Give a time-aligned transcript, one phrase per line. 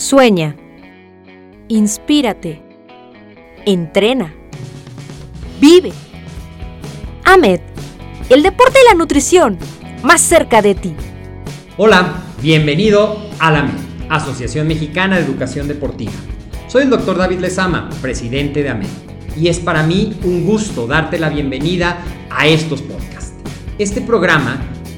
[0.00, 0.56] Sueña.
[1.68, 2.62] Inspírate.
[3.66, 4.32] Entrena.
[5.60, 5.92] Vive.
[7.26, 7.60] AMED.
[8.30, 9.58] El deporte y la nutrición.
[10.02, 10.94] Más cerca de ti.
[11.76, 13.74] Hola, bienvenido a la AMED,
[14.08, 16.12] Asociación Mexicana de Educación Deportiva.
[16.66, 18.88] Soy el doctor David Lezama, presidente de AMED.
[19.36, 21.98] Y es para mí un gusto darte la bienvenida
[22.30, 23.34] a estos podcasts.
[23.78, 24.62] Este programa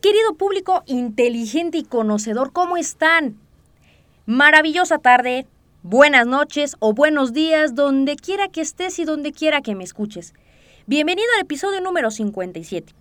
[0.00, 3.36] querido público inteligente y conocedor, ¿cómo están?
[4.26, 5.46] Maravillosa tarde,
[5.82, 10.34] buenas noches o buenos días, donde quiera que estés y donde quiera que me escuches.
[10.86, 12.94] Bienvenido al episodio número 57.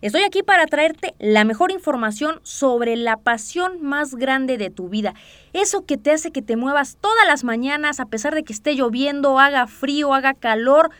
[0.00, 5.14] Estoy aquí para traerte la mejor información sobre la pasión más grande de tu vida.
[5.52, 8.74] Eso que te hace que te muevas todas las mañanas a pesar de que esté
[8.74, 10.90] lloviendo, haga frío, haga calor,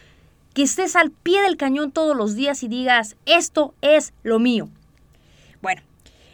[0.54, 4.69] que estés al pie del cañón todos los días y digas, esto es lo mío.
[5.62, 5.82] Bueno,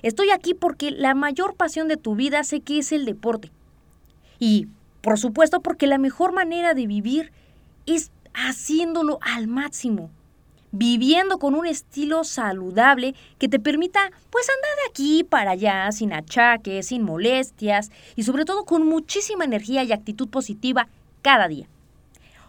[0.02, 3.50] estoy aquí porque la mayor pasión de tu vida sé que es el deporte.
[4.38, 4.68] Y,
[5.00, 7.32] por supuesto, porque la mejor manera de vivir
[7.86, 10.10] es haciéndolo al máximo,
[10.70, 16.12] viviendo con un estilo saludable que te permita pues andar de aquí para allá sin
[16.12, 20.88] achaques, sin molestias y sobre todo con muchísima energía y actitud positiva
[21.22, 21.66] cada día.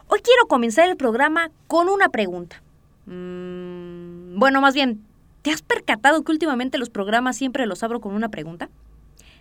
[0.10, 2.62] Hoy quiero comenzar el programa con una pregunta.
[3.06, 5.06] Mm, bueno, más bien,
[5.48, 8.70] ¿te has percatado que últimamente los programas siempre los abro con una pregunta?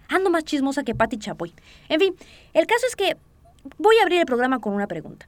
[0.06, 1.52] Ando más chismosa que Patti Chapoy.
[1.88, 2.14] En fin,
[2.54, 3.16] el caso es que
[3.76, 5.26] voy a abrir el programa con una pregunta.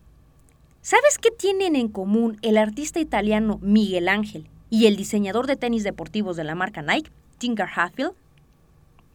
[0.80, 5.82] ¿Sabes qué tienen en común el artista italiano Miguel Ángel y el diseñador de tenis
[5.82, 8.12] deportivos de la marca Nike, Tinker Hatfield?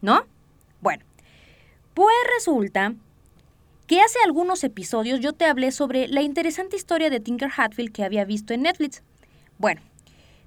[0.02, 0.26] ¿No?
[0.82, 1.02] Bueno,
[1.94, 2.92] pues resulta
[3.86, 8.04] que hace algunos episodios yo te hablé sobre la interesante historia de Tinker Hatfield que
[8.04, 9.02] había visto en Netflix.
[9.56, 9.80] Bueno,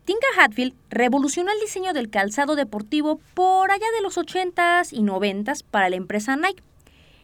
[0.08, 5.66] Tinker Hatfield revolucionó el diseño del calzado deportivo por allá de los 80s y 90s
[5.70, 6.64] para la empresa Nike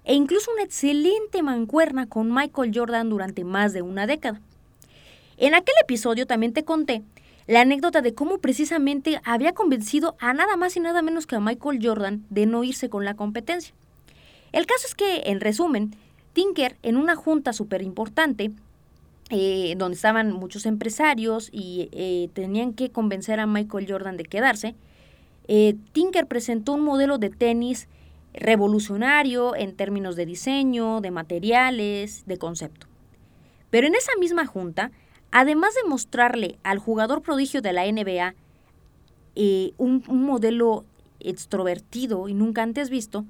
[0.04, 4.42] e incluso una excelente mancuerna con Michael Jordan durante más de una década.
[5.38, 7.04] En aquel episodio también te conté
[7.48, 11.40] la anécdota de cómo precisamente había convencido a nada más y nada menos que a
[11.40, 13.74] Michael Jordan de no irse con la competencia.
[14.52, 15.96] El caso es que, en resumen,
[16.34, 18.52] Tinker, en una junta súper importante,
[19.36, 24.76] eh, donde estaban muchos empresarios y eh, tenían que convencer a Michael Jordan de quedarse,
[25.48, 27.88] eh, Tinker presentó un modelo de tenis
[28.36, 32.86] revolucionario en términos de diseño, de materiales, de concepto.
[33.72, 34.92] Pero en esa misma junta,
[35.32, 38.36] además de mostrarle al jugador prodigio de la NBA
[39.78, 40.86] un, modelo
[41.20, 43.26] extrovertido y nunca antes visto,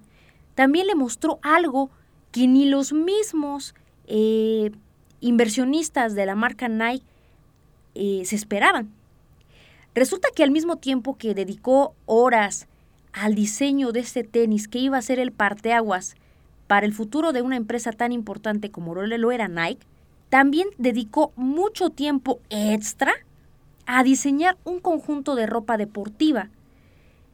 [0.54, 1.92] también le mostró algo
[2.34, 3.74] que ni los mismos
[5.24, 7.06] inversionistas de la marca Nike
[7.96, 8.92] eh, se esperaban.
[9.96, 12.68] Resulta que al mismo tiempo que dedicó horas
[13.14, 16.16] al diseño de este tenis que iba a ser el parteaguas
[16.68, 19.86] para el futuro de una empresa tan importante como lo era Nike,
[20.30, 23.14] también dedicó mucho tiempo extra
[23.86, 26.50] a diseñar un conjunto de ropa deportiva.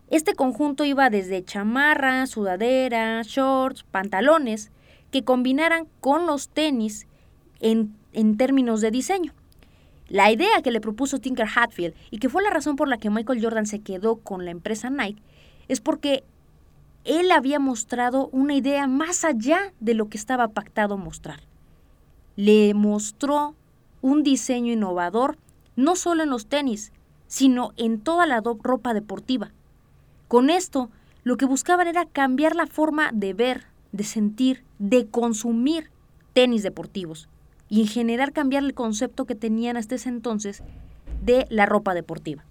[0.09, 4.71] Este conjunto iba desde chamarras, sudaderas, shorts, pantalones,
[5.11, 7.07] que combinaran con los tenis
[7.59, 9.33] en, en términos de diseño.
[10.09, 13.11] La idea que le propuso Tinker Hatfield y que fue la razón por la que
[13.11, 15.21] Michael Jordan se quedó con la empresa Nike
[15.67, 16.23] es porque
[17.05, 21.41] él había mostrado una idea más allá de lo que estaba pactado mostrar.
[22.35, 23.55] Le mostró
[24.01, 25.37] un diseño innovador
[25.75, 26.91] no solo en los tenis,
[27.27, 29.51] sino en toda la ropa deportiva.
[30.27, 30.89] Con esto,
[31.23, 35.91] lo que buscaban era cambiar la forma de ver, de sentir, de consumir
[36.33, 37.29] tenis deportivos
[37.69, 40.63] y en general cambiar el concepto que tenían hasta ese entonces
[41.23, 42.43] de la ropa deportiva.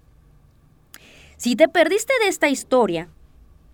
[1.37, 3.09] Si te perdiste de esta historia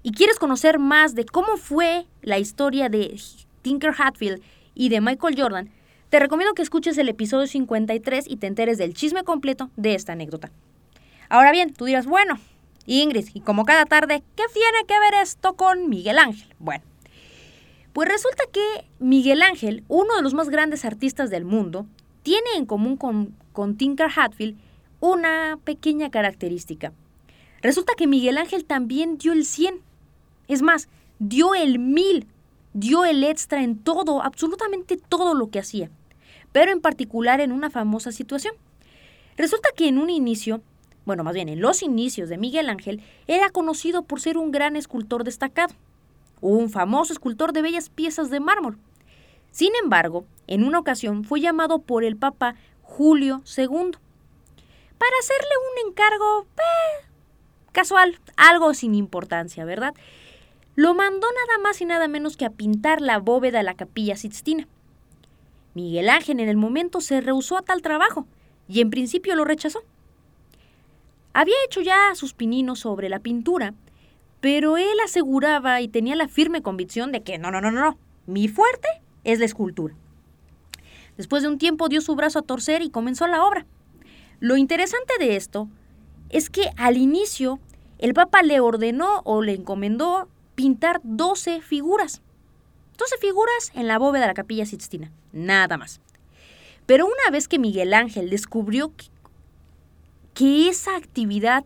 [0.03, 3.19] y quieres conocer más de cómo fue la historia de
[3.61, 4.41] Tinker Hatfield
[4.73, 5.69] y de Michael Jordan,
[6.09, 10.13] te recomiendo que escuches el episodio 53 y te enteres del chisme completo de esta
[10.13, 10.51] anécdota.
[11.29, 12.39] Ahora bien, tú dirás, bueno,
[12.85, 16.53] Ingrid, y como cada tarde, ¿qué tiene que ver esto con Miguel Ángel?
[16.59, 16.83] Bueno,
[17.95, 21.85] pues resulta que Miguel Ángel, uno de los más grandes artistas del mundo,
[22.23, 24.57] tiene en común con, con Tinker Hatfield
[24.99, 26.91] una pequeña característica.
[27.61, 29.79] Resulta que Miguel Ángel también dio el 100.
[30.49, 30.89] Es más,
[31.19, 32.27] dio el 1000,
[32.73, 35.89] dio el extra en todo, absolutamente todo lo que hacía,
[36.51, 38.55] pero en particular en una famosa situación.
[39.37, 40.61] Resulta que en un inicio
[41.05, 44.75] bueno, más bien en los inicios de Miguel Ángel, era conocido por ser un gran
[44.75, 45.73] escultor destacado,
[46.49, 48.77] un famoso escultor de bellas piezas de mármol.
[49.51, 53.91] Sin embargo, en una ocasión fue llamado por el Papa Julio II
[54.97, 57.05] para hacerle un encargo eh,
[57.71, 59.93] casual, algo sin importancia, ¿verdad?
[60.75, 64.17] Lo mandó nada más y nada menos que a pintar la bóveda de la capilla
[64.17, 64.67] Sixtina.
[65.73, 68.27] Miguel Ángel en el momento se rehusó a tal trabajo
[68.67, 69.83] y en principio lo rechazó.
[71.33, 73.73] Había hecho ya sus pininos sobre la pintura,
[74.45, 77.97] pero él aseguraba y tenía la firme convicción de que no, no, no, no,
[78.27, 78.87] mi fuerte
[79.23, 79.95] es la escultura.
[81.17, 83.65] Después de un tiempo dio su brazo a torcer y comenzó la obra.
[84.39, 85.67] Lo interesante de esto
[86.29, 87.59] es que al inicio
[87.97, 92.21] el Papa le ordenó o le encomendó pintar 12 figuras.
[92.99, 96.01] 12 figuras en la bóveda de la capilla Sixtina, nada más.
[96.85, 98.93] Pero una vez que Miguel Ángel descubrió
[100.35, 101.65] que esa actividad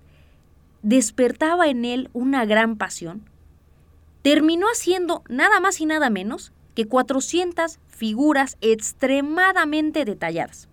[0.81, 3.24] despertaba en él una gran pasión,
[4.22, 10.68] terminó haciendo nada más y nada menos que 400 figuras extremadamente detalladas.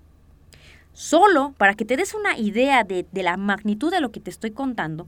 [0.93, 4.31] Solo para que te des una idea de, de, la magnitud de lo que te
[4.31, 5.07] estoy contando,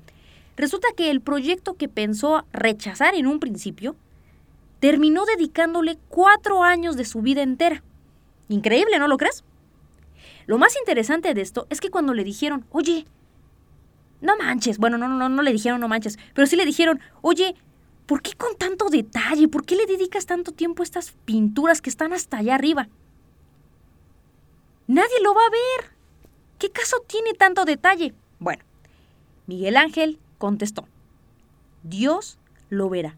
[0.56, 3.96] resulta que el proyecto que pensó rechazar en un principio
[4.80, 7.82] terminó dedicándole cuatro años de su vida entera.
[8.48, 9.44] Increíble, ¿no lo crees?
[10.46, 13.06] Lo más interesante de esto es que cuando le dijeron, oye,
[14.20, 17.54] no manches, bueno, no, no, no le dijeron no manches, pero sí le dijeron, oye,
[18.06, 19.48] ¿por qué con tanto detalle?
[19.48, 22.88] ¿Por qué le dedicas tanto tiempo a estas pinturas que están hasta allá arriba?
[24.86, 25.92] Nadie lo va a ver.
[26.58, 28.14] ¿Qué caso tiene tanto detalle?
[28.38, 28.64] Bueno,
[29.46, 30.88] Miguel Ángel contestó,
[31.82, 32.38] Dios
[32.70, 33.16] lo verá.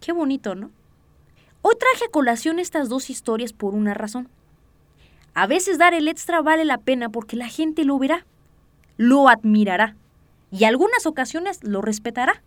[0.00, 0.70] Qué bonito, ¿no?
[1.62, 4.28] Hoy traje a colación estas dos historias por una razón.
[5.32, 8.26] A veces dar el extra vale la pena porque la gente lo verá,
[8.96, 9.96] lo admirará
[10.50, 12.42] y algunas ocasiones lo respetará.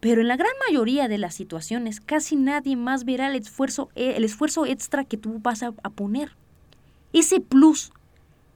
[0.00, 4.24] Pero en la gran mayoría de las situaciones casi nadie más verá el esfuerzo, el
[4.24, 6.36] esfuerzo extra que tú vas a, a poner.
[7.12, 7.92] Ese plus,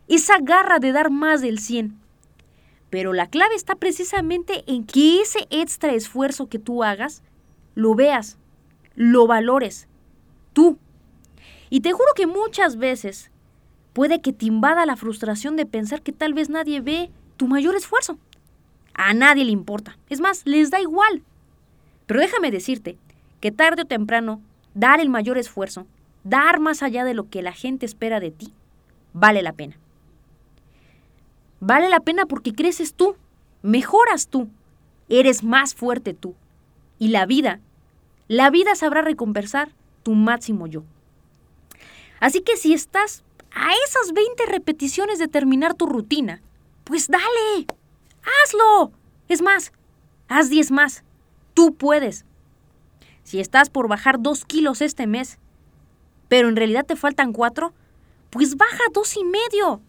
[0.07, 1.99] esa garra de dar más del 100.
[2.91, 7.23] Pero la clave está precisamente en que ese extra esfuerzo que tú hagas,
[7.75, 8.37] lo veas,
[8.95, 9.89] lo valores,
[10.53, 10.79] tú
[11.71, 13.30] y te juro que muchas veces
[13.93, 17.77] puede que te invada la frustración de pensar que tal vez nadie ve tu mayor
[17.77, 18.19] esfuerzo.
[18.95, 19.97] A nadie le importa.
[20.09, 21.23] Es más, les da igual.
[22.07, 22.99] Pero déjame decirte
[23.41, 24.41] que tarde o temprano,
[24.75, 25.87] dar el mayor esfuerzo,
[26.25, 28.53] dar más allá de lo que la gente espera de ti,
[29.13, 29.77] vale la pena.
[31.61, 33.17] Vale la pena porque creces tú,
[33.63, 34.49] mejoras tú,
[35.09, 36.35] eres más fuerte tú.
[36.99, 37.61] Y la vida,
[38.29, 39.71] la vida sabrá recompensar
[40.03, 40.83] tu máximo yo.
[42.21, 46.43] Así que si estás a esas 20 repeticiones de terminar tu rutina,
[46.85, 47.67] pues dale,
[48.45, 48.93] hazlo.
[49.29, 49.73] Es más,
[50.29, 51.05] haz 10 más.
[51.55, 52.25] Tú puedes.
[53.23, 55.39] Si estás por bajar 2 kilos este mes,
[56.29, 57.73] pero en realidad te faltan 4,
[58.31, 59.81] pues baja dos y medio.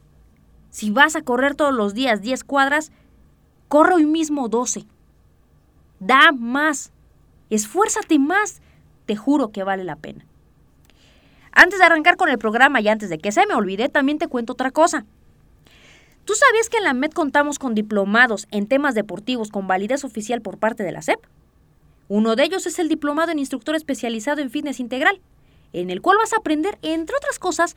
[0.72, 2.92] Si vas a correr todos los días 10 cuadras,
[3.68, 4.86] corre hoy mismo 12.
[6.00, 6.92] Da más.
[7.50, 8.62] Esfuérzate más.
[9.06, 10.26] Te juro que vale la pena.
[11.52, 14.28] Antes de arrancar con el programa y antes de que se me olvide, también te
[14.28, 15.06] cuento otra cosa.
[16.26, 20.42] ¿Tú sabías que en la MED contamos con diplomados en temas deportivos con validez oficial
[20.42, 21.20] por parte de la SEP?
[22.08, 25.20] Uno de ellos es el diplomado en instructor especializado en fitness integral,
[25.74, 27.76] en el cual vas a aprender, entre otras cosas,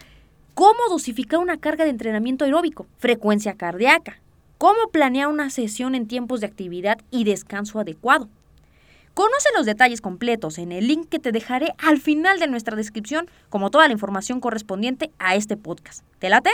[0.55, 4.21] cómo dosificar una carga de entrenamiento aeróbico, frecuencia cardíaca,
[4.59, 8.29] cómo planear una sesión en tiempos de actividad y descanso adecuado,
[9.15, 13.31] Conoce los detalles completos en el link que te dejaré al final de nuestra descripción,
[13.49, 16.05] como toda la información correspondiente a este podcast.
[16.19, 16.51] ¿Te late?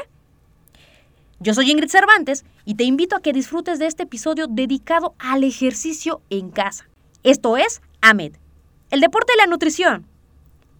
[1.39, 5.43] Yo soy Ingrid Cervantes y te invito a que disfrutes de este episodio dedicado al
[5.43, 6.87] ejercicio en casa.
[7.23, 8.35] Esto es AMED,
[8.91, 10.07] el deporte y la nutrición.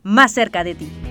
[0.03, 1.10] más cerca de ti.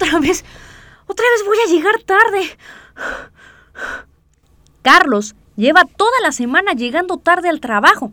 [0.00, 0.44] Otra vez,
[1.08, 2.56] otra vez voy a llegar tarde.
[4.82, 8.12] Carlos lleva toda la semana llegando tarde al trabajo.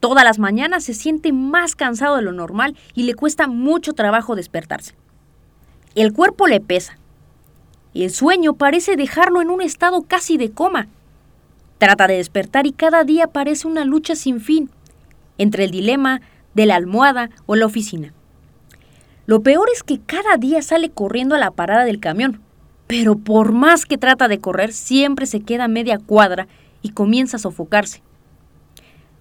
[0.00, 4.34] Todas las mañanas se siente más cansado de lo normal y le cuesta mucho trabajo
[4.34, 4.96] despertarse.
[5.94, 6.98] El cuerpo le pesa.
[7.94, 10.88] El sueño parece dejarlo en un estado casi de coma.
[11.78, 14.70] Trata de despertar y cada día parece una lucha sin fin
[15.38, 16.20] entre el dilema
[16.54, 18.12] de la almohada o la oficina.
[19.26, 22.40] Lo peor es que cada día sale corriendo a la parada del camión,
[22.86, 26.48] pero por más que trata de correr, siempre se queda media cuadra
[26.82, 28.02] y comienza a sofocarse.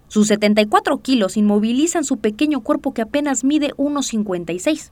[0.08, 4.92] Sus 74 kilos inmovilizan su pequeño cuerpo que apenas mide 1,56.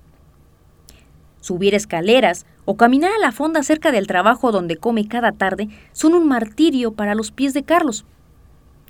[1.41, 6.13] Subir escaleras o caminar a la fonda cerca del trabajo donde come cada tarde son
[6.13, 8.05] un martirio para los pies de Carlos.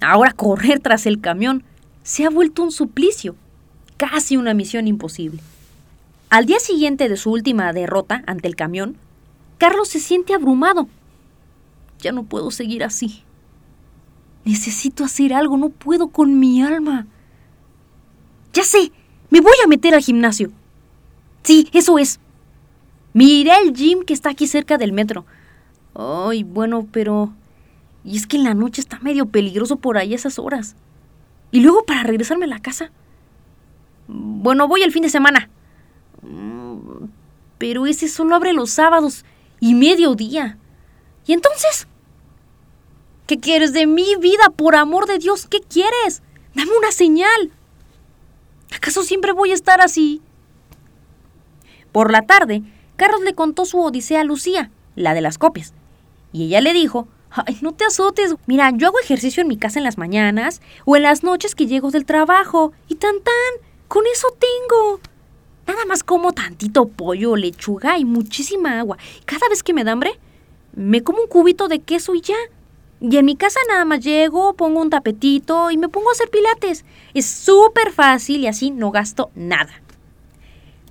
[0.02, 1.64] Ahora correr tras el camión
[2.04, 3.36] se ha vuelto un suplicio,
[3.98, 5.40] casi una misión imposible.
[6.30, 8.98] Al día siguiente de su última derrota ante el camión,
[9.58, 10.88] Carlos se siente abrumado.
[12.00, 13.24] Ya no puedo seguir así.
[14.46, 17.08] Necesito hacer algo, no puedo con mi alma.
[18.54, 18.92] Ya sé,
[19.32, 20.52] me voy a meter al gimnasio.
[21.42, 22.20] Sí, eso es.
[23.14, 25.26] Me iré al gym que está aquí cerca del metro.
[25.96, 27.34] Ay, bueno, pero...
[28.04, 30.76] Y es que en la noche está medio peligroso por ahí esas horas.
[31.52, 32.92] Y luego para regresarme a la casa.
[34.08, 35.50] Bueno, voy el fin de semana.
[37.58, 39.26] Pero ese solo abre los sábados
[39.60, 40.58] y mediodía.
[41.26, 41.88] ¿Y entonces?
[43.28, 45.46] ¿Qué quieres de mi vida, por amor de Dios?
[45.48, 46.24] ¿Qué quieres?
[46.56, 47.52] Dame una señal.
[48.76, 50.22] ¿Acaso siempre voy a estar así?
[51.92, 52.64] Por la tarde,
[52.96, 55.74] Carlos le contó su odisea a Lucía, la de las copias.
[56.32, 58.36] Y ella le dijo, ay, no te azotes.
[58.46, 61.68] Mira, yo hago ejercicio en mi casa en las mañanas o en las noches que
[61.68, 62.72] llego del trabajo.
[62.88, 65.00] Y tan tan, con eso tengo.
[65.70, 68.98] Nada más como tantito pollo, lechuga y muchísima agua.
[69.26, 70.20] Cada vez que me da hambre,
[70.76, 72.38] me como un cubito de queso y ya.
[73.00, 76.32] Y en mi casa nada más llego, pongo un tapetito y me pongo a hacer
[76.32, 76.86] pilates.
[77.14, 79.70] Es súper fácil y así no gasto nada.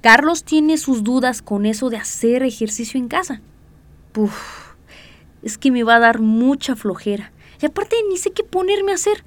[0.00, 3.40] Carlos tiene sus dudas con eso de hacer ejercicio en casa.
[4.12, 4.76] Puf,
[5.42, 7.32] es que me va a dar mucha flojera.
[7.60, 9.24] Y aparte ni sé qué ponerme a hacer.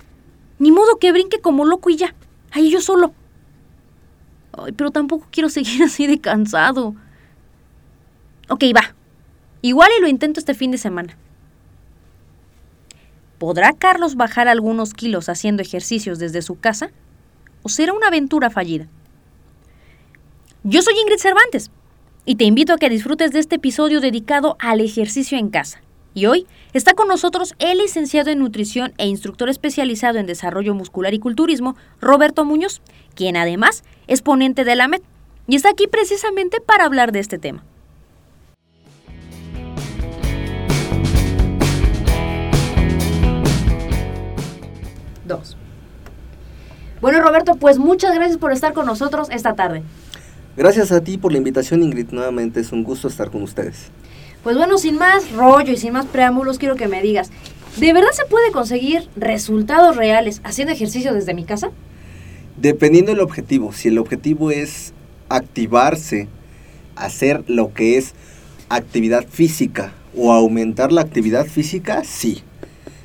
[0.60, 2.16] Ni modo que brinque como loco y ya.
[2.52, 3.14] Ahí yo solo.
[4.58, 6.96] Ay, pero tampoco quiero seguir así de cansado.
[8.50, 8.96] Ok, va.
[9.62, 11.18] Igual y lo intento este fin de semana.
[13.38, 16.92] ¿Podrá Carlos bajar algunos kilos haciendo ejercicios desde su casa?
[17.64, 18.88] ¿O será una aventura fallida?
[20.64, 21.72] Yo soy Ingrid Cervantes
[22.26, 25.82] y te invito a que disfrutes de este episodio dedicado al ejercicio en casa.
[26.14, 31.14] Y hoy está con nosotros el licenciado en nutrición e instructor especializado en desarrollo muscular
[31.14, 32.82] y culturismo, Roberto Muñoz,
[33.16, 35.02] quien además es ponente de la MED
[35.48, 37.64] y está aquí precisamente para hablar de este tema.
[45.26, 45.56] Dos.
[47.00, 49.82] Bueno, Roberto, pues muchas gracias por estar con nosotros esta tarde.
[50.58, 52.12] Gracias a ti por la invitación, Ingrid.
[52.12, 53.92] Nuevamente es un gusto estar con ustedes.
[54.44, 57.30] Pues bueno, sin más rollo y sin más preámbulos, quiero que me digas,
[57.78, 61.70] ¿de verdad se puede conseguir resultados reales haciendo ejercicio desde mi casa?
[62.58, 64.94] Dependiendo del objetivo, si el objetivo es
[65.30, 66.28] activarse,
[66.96, 68.16] hacer lo que es
[68.70, 72.42] actividad física o aumentar la actividad física, sí.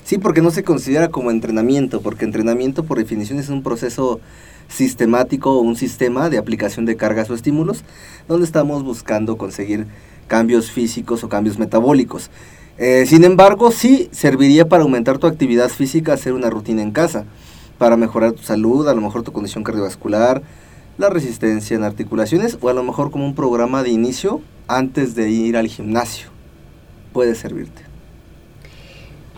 [0.05, 4.21] Sí, porque no se considera como entrenamiento, porque entrenamiento por definición es un proceso
[4.69, 7.85] sistemático o un sistema de aplicación de cargas o estímulos
[8.27, 9.87] donde estamos buscando conseguir
[10.27, 12.31] cambios físicos o cambios metabólicos.
[12.79, 17.25] Eh, sin embargo, sí serviría para aumentar tu actividad física hacer una rutina en casa,
[17.79, 20.43] para mejorar tu salud, a lo mejor tu condición cardiovascular,
[20.99, 25.31] la resistencia en articulaciones o a lo mejor como un programa de inicio antes de
[25.31, 26.29] ir al gimnasio.
[27.13, 27.87] Puede servirte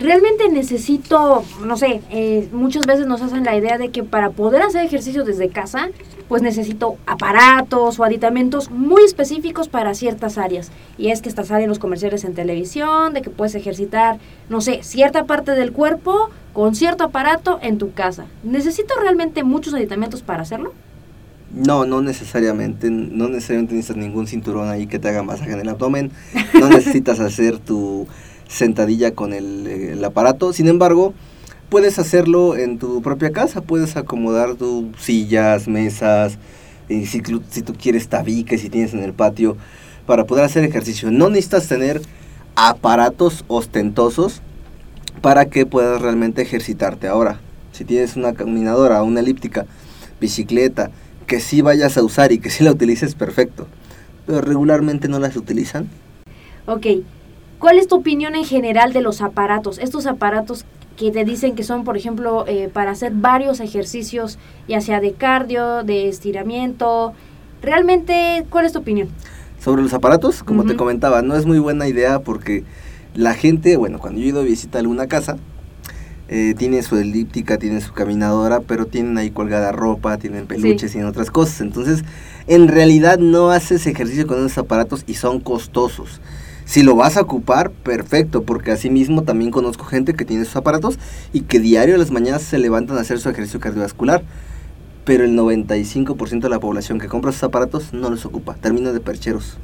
[0.01, 4.63] realmente necesito, no sé, eh, muchas veces nos hacen la idea de que para poder
[4.63, 5.89] hacer ejercicio desde casa,
[6.29, 10.71] pues necesito aparatos o aditamentos muy específicos para ciertas áreas.
[10.99, 14.19] Y es que estás en los comerciales en televisión, de que puedes ejercitar,
[14.49, 18.27] no sé, cierta parte del cuerpo con cierto aparato en tu casa.
[18.43, 20.73] ¿Necesito realmente muchos aditamentos para hacerlo?
[21.55, 25.69] No, no necesariamente, no necesariamente necesitas ningún cinturón ahí que te haga masaje en el
[25.69, 26.11] abdomen,
[26.61, 28.07] no necesitas hacer tu
[28.49, 31.15] sentadilla con el, el, aparato, sin embargo,
[31.69, 36.39] puedes hacerlo en tu propia casa, puedes acomodar tus sillas, mesas,
[36.89, 39.57] y si, si tú quieres tabiques, si tienes en el patio,
[40.07, 41.11] para poder hacer ejercicio.
[41.11, 42.01] No necesitas tener
[42.57, 44.41] aparatos ostentosos
[45.21, 47.09] para que puedas realmente ejercitarte.
[47.09, 47.41] Ahora,
[47.73, 49.67] si tienes una caminadora, una elíptica,
[50.21, 50.91] bicicleta,
[51.27, 53.67] que sí vayas a usar y que sí la utilices, perfecto.
[54.27, 55.89] Pero regularmente no las utilizan.
[56.67, 56.87] Ok.
[57.59, 59.79] ¿Cuál es tu opinión en general de los aparatos?
[59.79, 60.65] Estos aparatos
[60.99, 65.13] que te dicen que son, por ejemplo, eh, para hacer varios ejercicios, ya sea de
[65.13, 67.15] cardio, de estiramiento.
[67.63, 69.09] Realmente, ¿cuál es tu opinión?
[69.61, 72.65] Sobre los aparatos, como te comentaba, no es muy buena idea porque
[73.15, 75.37] la gente, bueno, cuando yo he ido a visitar alguna casa,
[76.29, 80.95] eh, tienen su elíptica, tienen su caminadora, pero tienen ahí colgada ropa, tienen peluches, y
[80.95, 81.61] tienen otras cosas.
[81.61, 82.05] Entonces,
[82.49, 86.21] en realidad no haces ejercicio con esos aparatos y son costosos.
[86.69, 90.55] Si lo vas a ocupar, perfecto, porque así mismo también conozco gente que tiene sus
[90.57, 90.99] aparatos
[91.33, 94.23] y que diario a las mañanas se levantan a hacer su ejercicio cardiovascular.
[95.07, 99.01] Pero el 95% de la población que compra esos aparatos no los ocupa, termina de
[99.01, 99.57] percheros.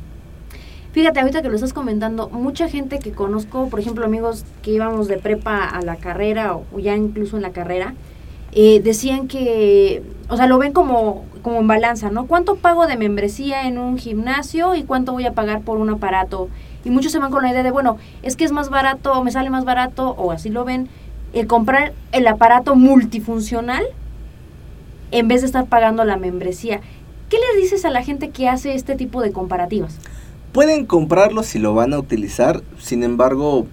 [0.93, 5.07] Fíjate, ahorita que lo estás comentando, mucha gente que conozco, por ejemplo, amigos que íbamos
[5.07, 7.93] de prepa a la carrera o, ya incluso en la carrera,
[8.53, 12.27] eh, decían que, o sea, lo ven como, como en balanza, ¿no?
[12.27, 16.49] ¿Cuánto pago de membresía en un gimnasio y cuánto voy a pagar por un aparato?
[16.85, 19.25] Y muchos se van con la idea de, bueno, es que es más barato, o
[19.25, 20.89] me sale más barato, o así lo ven,
[21.33, 23.85] el comprar el aparato multifuncional
[25.11, 26.81] en vez de estar pagando la membresía.
[27.29, 29.99] ¿Qué le dices a la gente que hace este tipo de comparativas?
[30.53, 33.67] Pueden comprarlo si lo van a utilizar, sin embargo,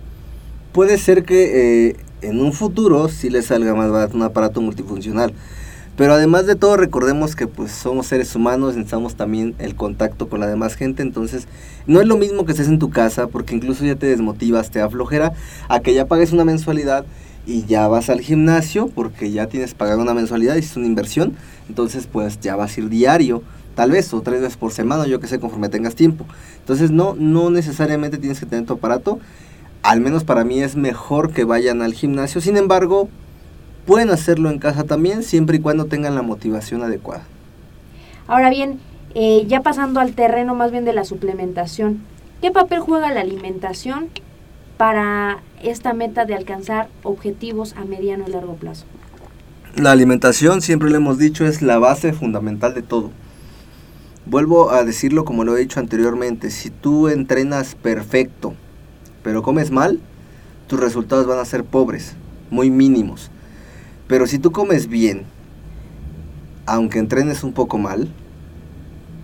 [0.71, 5.33] puede ser que eh, en un futuro sí les salga más barato un aparato multifuncional.
[6.01, 10.39] Pero además de todo, recordemos que pues somos seres humanos, necesitamos también el contacto con
[10.39, 11.47] la demás gente, entonces
[11.85, 14.81] no es lo mismo que estés en tu casa, porque incluso ya te desmotivas, te
[14.81, 15.33] aflojera,
[15.69, 17.05] a que ya pagues una mensualidad
[17.45, 21.35] y ya vas al gimnasio, porque ya tienes pagado una mensualidad es una inversión,
[21.69, 23.43] entonces pues ya vas a ir diario
[23.75, 26.25] tal vez, o tres veces por semana, yo que sé, conforme tengas tiempo.
[26.61, 29.19] Entonces, no, no necesariamente tienes que tener tu aparato.
[29.83, 32.41] Al menos para mí es mejor que vayan al gimnasio.
[32.41, 33.07] Sin embargo,
[33.85, 37.23] pueden hacerlo en casa también, siempre y cuando tengan la motivación adecuada.
[38.27, 38.79] Ahora bien,
[39.13, 42.01] eh, ya pasando al terreno más bien de la suplementación,
[42.41, 44.09] ¿qué papel juega la alimentación
[44.77, 48.85] para esta meta de alcanzar objetivos a mediano y largo plazo?
[49.75, 53.11] La alimentación, siempre lo hemos dicho, es la base fundamental de todo.
[54.25, 58.53] Vuelvo a decirlo como lo he dicho anteriormente, si tú entrenas perfecto,
[59.23, 59.99] pero comes mal,
[60.67, 62.15] tus resultados van a ser pobres,
[62.49, 63.31] muy mínimos.
[64.11, 65.23] Pero si tú comes bien,
[66.65, 68.11] aunque entrenes un poco mal,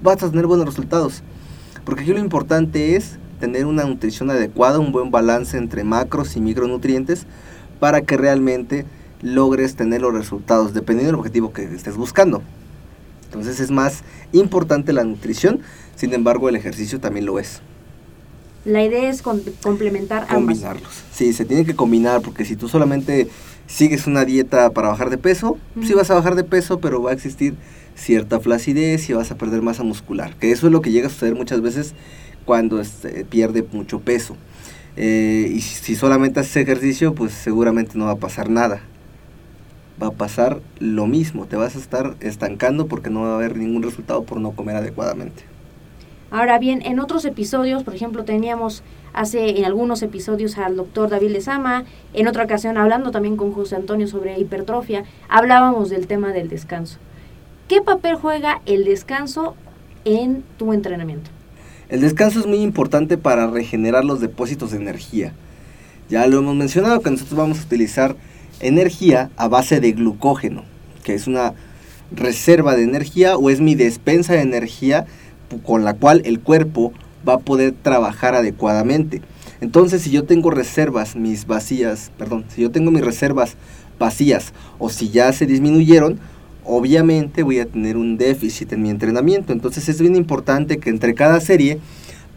[0.01, 1.23] vas a tener buenos resultados.
[1.83, 6.39] Porque aquí lo importante es tener una nutrición adecuada, un buen balance entre macros y
[6.39, 7.25] micronutrientes
[7.81, 8.85] para que realmente
[9.21, 12.41] logres tener los resultados, dependiendo del objetivo que estés buscando.
[13.25, 15.59] Entonces es más importante la nutrición,
[15.97, 17.59] sin embargo el ejercicio también lo es.
[18.63, 21.03] La idea es complementar Combinarlos.
[21.11, 23.29] Sí, se tiene que combinar porque si tú solamente
[23.67, 27.11] sigues una dieta para bajar de peso, sí vas a bajar de peso, pero va
[27.11, 27.55] a existir
[27.95, 31.09] cierta flacidez y vas a perder masa muscular, que eso es lo que llega a
[31.09, 31.93] suceder muchas veces
[32.45, 34.35] cuando este, pierde mucho peso.
[34.95, 38.81] Eh, y si solamente haces ejercicio, pues seguramente no va a pasar nada
[40.01, 43.57] va a pasar lo mismo, te vas a estar estancando porque no va a haber
[43.57, 45.43] ningún resultado por no comer adecuadamente.
[46.29, 51.31] Ahora bien, en otros episodios, por ejemplo, teníamos hace en algunos episodios al doctor David
[51.31, 56.49] Lezama, en otra ocasión hablando también con José Antonio sobre hipertrofia, hablábamos del tema del
[56.49, 56.97] descanso.
[57.67, 59.55] ¿Qué papel juega el descanso
[60.05, 61.29] en tu entrenamiento?
[61.89, 65.33] El descanso es muy importante para regenerar los depósitos de energía.
[66.09, 68.15] Ya lo hemos mencionado que nosotros vamos a utilizar
[68.59, 70.63] energía a base de glucógeno,
[71.03, 71.53] que es una
[72.11, 75.05] reserva de energía o es mi despensa de energía
[75.63, 76.93] con la cual el cuerpo
[77.27, 79.21] va a poder trabajar adecuadamente.
[79.59, 83.55] Entonces, si yo tengo reservas, mis vacías, perdón, si yo tengo mis reservas
[83.99, 86.19] vacías o si ya se disminuyeron,
[86.63, 89.53] obviamente voy a tener un déficit en mi entrenamiento.
[89.53, 91.79] Entonces, es bien importante que entre cada serie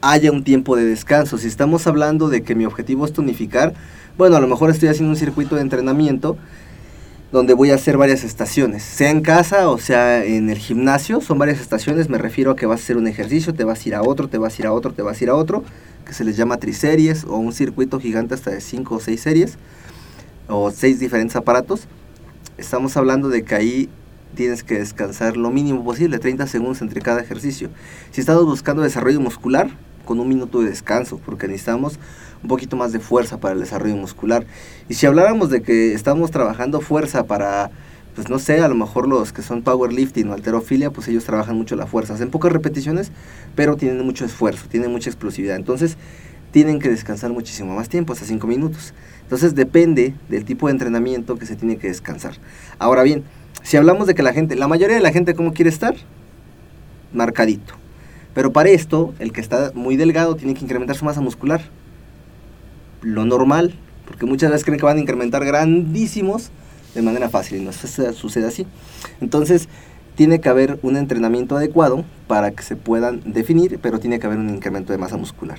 [0.01, 1.37] haya un tiempo de descanso.
[1.37, 3.73] Si estamos hablando de que mi objetivo es tonificar,
[4.17, 6.37] bueno, a lo mejor estoy haciendo un circuito de entrenamiento
[7.31, 11.37] donde voy a hacer varias estaciones, sea en casa o sea en el gimnasio, son
[11.37, 13.95] varias estaciones, me refiero a que vas a hacer un ejercicio, te vas a ir
[13.95, 15.63] a otro, te vas a ir a otro, te vas a ir a otro,
[16.05, 19.57] que se les llama triseries o un circuito gigante hasta de 5 o 6 series
[20.49, 21.87] o 6 diferentes aparatos.
[22.57, 23.89] Estamos hablando de que ahí
[24.35, 27.69] tienes que descansar lo mínimo posible, 30 segundos entre cada ejercicio.
[28.11, 29.69] Si estás buscando desarrollo muscular,
[30.05, 31.99] con un minuto de descanso, porque necesitamos
[32.41, 34.45] un poquito más de fuerza para el desarrollo muscular.
[34.89, 37.71] Y si habláramos de que estamos trabajando fuerza para,
[38.15, 41.55] pues no sé, a lo mejor los que son powerlifting o alterofilia, pues ellos trabajan
[41.55, 43.11] mucho la fuerza, hacen pocas repeticiones,
[43.55, 45.55] pero tienen mucho esfuerzo, tienen mucha explosividad.
[45.55, 45.97] Entonces,
[46.51, 48.93] tienen que descansar muchísimo más tiempo, hasta 5 minutos.
[49.23, 52.33] Entonces depende del tipo de entrenamiento que se tiene que descansar.
[52.77, 53.23] Ahora bien,
[53.63, 55.95] si hablamos de que la gente, la mayoría de la gente, ¿cómo quiere estar?
[57.13, 57.75] Marcadito.
[58.33, 61.61] Pero para esto, el que está muy delgado tiene que incrementar su masa muscular.
[63.01, 63.73] Lo normal,
[64.05, 66.51] porque muchas veces creen que van a incrementar grandísimos
[66.93, 68.67] de manera fácil y no sucede así.
[69.21, 69.67] Entonces,
[70.15, 74.39] tiene que haber un entrenamiento adecuado para que se puedan definir, pero tiene que haber
[74.39, 75.57] un incremento de masa muscular.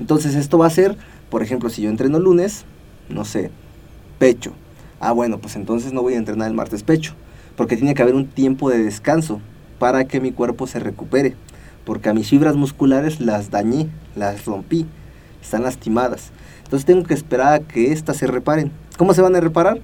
[0.00, 0.96] Entonces, esto va a ser,
[1.30, 2.64] por ejemplo, si yo entreno lunes,
[3.08, 3.50] no sé,
[4.18, 4.52] pecho.
[5.00, 7.14] Ah, bueno, pues entonces no voy a entrenar el martes pecho,
[7.56, 9.40] porque tiene que haber un tiempo de descanso
[9.78, 11.36] para que mi cuerpo se recupere
[11.84, 14.86] porque a mis fibras musculares las dañé, las rompí,
[15.42, 16.30] están lastimadas.
[16.64, 18.72] Entonces tengo que esperar a que éstas se reparen.
[18.96, 19.80] ¿Cómo se van a reparar?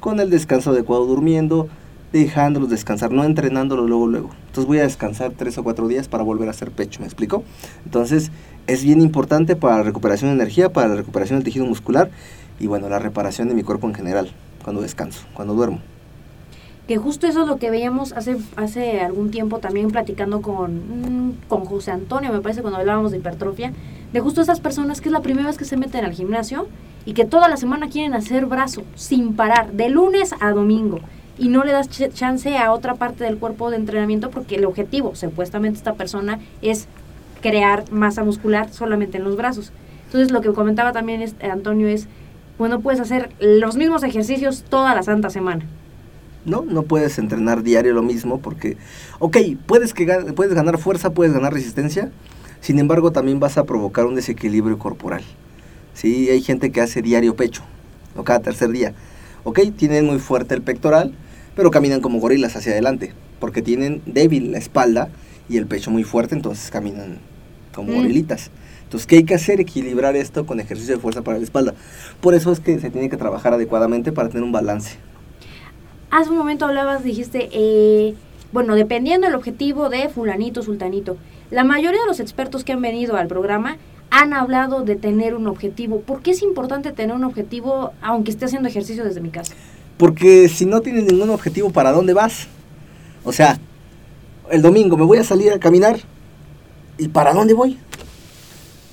[0.00, 1.68] Con el descanso adecuado, durmiendo,
[2.12, 4.30] dejándolos descansar, no entrenándolo luego, luego.
[4.46, 7.44] Entonces voy a descansar tres o cuatro días para volver a hacer pecho, ¿me explico?
[7.84, 8.30] Entonces
[8.66, 12.10] es bien importante para la recuperación de energía, para la recuperación del tejido muscular
[12.58, 14.30] y bueno, la reparación de mi cuerpo en general,
[14.64, 15.80] cuando descanso, cuando duermo
[16.88, 21.32] que justo eso es lo que veíamos hace, hace algún tiempo también platicando con, mm,
[21.46, 23.74] con José Antonio, me parece, cuando hablábamos de hipertrofia,
[24.12, 26.68] de justo esas personas que es la primera vez que se meten al gimnasio
[27.04, 31.00] y que toda la semana quieren hacer brazo sin parar, de lunes a domingo,
[31.38, 35.14] y no le das chance a otra parte del cuerpo de entrenamiento porque el objetivo,
[35.14, 36.88] supuestamente, esta persona es
[37.40, 39.72] crear masa muscular solamente en los brazos.
[40.06, 42.08] Entonces, lo que comentaba también es, Antonio es,
[42.58, 45.64] bueno, puedes hacer los mismos ejercicios toda la santa semana
[46.44, 46.64] ¿no?
[46.64, 48.76] No puedes entrenar diario lo mismo porque,
[49.18, 52.10] ok, puedes, que, puedes ganar fuerza, puedes ganar resistencia,
[52.60, 55.22] sin embargo también vas a provocar un desequilibrio corporal.
[55.94, 56.28] ¿sí?
[56.30, 57.62] Hay gente que hace diario pecho,
[58.16, 58.94] o cada tercer día.
[59.44, 61.14] Ok, tienen muy fuerte el pectoral,
[61.54, 65.08] pero caminan como gorilas hacia adelante, porque tienen débil la espalda
[65.48, 67.18] y el pecho muy fuerte, entonces caminan
[67.74, 67.96] como mm.
[67.96, 68.50] gorilitas.
[68.84, 69.60] Entonces, ¿qué hay que hacer?
[69.60, 71.74] Equilibrar esto con ejercicio de fuerza para la espalda.
[72.20, 74.96] Por eso es que se tiene que trabajar adecuadamente para tener un balance
[76.10, 78.14] hace un momento hablabas, dijiste, eh,
[78.52, 81.16] bueno, dependiendo del objetivo de fulanito, sultanito.
[81.50, 83.78] La mayoría de los expertos que han venido al programa
[84.10, 86.00] han hablado de tener un objetivo.
[86.00, 89.54] ¿Por qué es importante tener un objetivo aunque esté haciendo ejercicio desde mi casa?
[89.96, 92.46] Porque si no tienes ningún objetivo, ¿para dónde vas?
[93.24, 93.58] O sea,
[94.50, 95.98] el domingo me voy a salir a caminar
[96.96, 97.78] y ¿para dónde voy?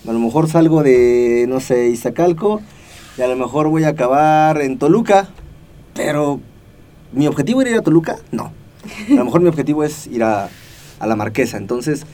[0.07, 2.61] A lo mejor salgo de, no sé, Izacalco
[3.17, 5.29] y a lo mejor voy a acabar en Toluca,
[5.93, 6.39] pero
[7.15, 8.17] ¿Mi objetivo era ir a Toluca?
[8.33, 8.51] No.
[9.09, 10.49] A lo mejor mi objetivo es ir a,
[10.99, 11.55] la Marquesa.
[11.55, 12.05] Entonces,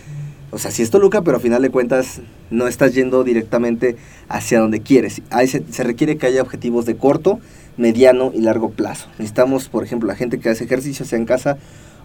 [0.51, 3.95] o sea, sí es Toluca, pero a final de cuentas no estás yendo directamente
[4.27, 5.21] hacia donde quieres.
[5.29, 7.39] Ahí se, requiere que haya objetivos de corto,
[7.77, 9.07] mediano y largo plazo.
[9.17, 11.57] Necesitamos, por ejemplo, la gente que hace ejercicio, sea en casa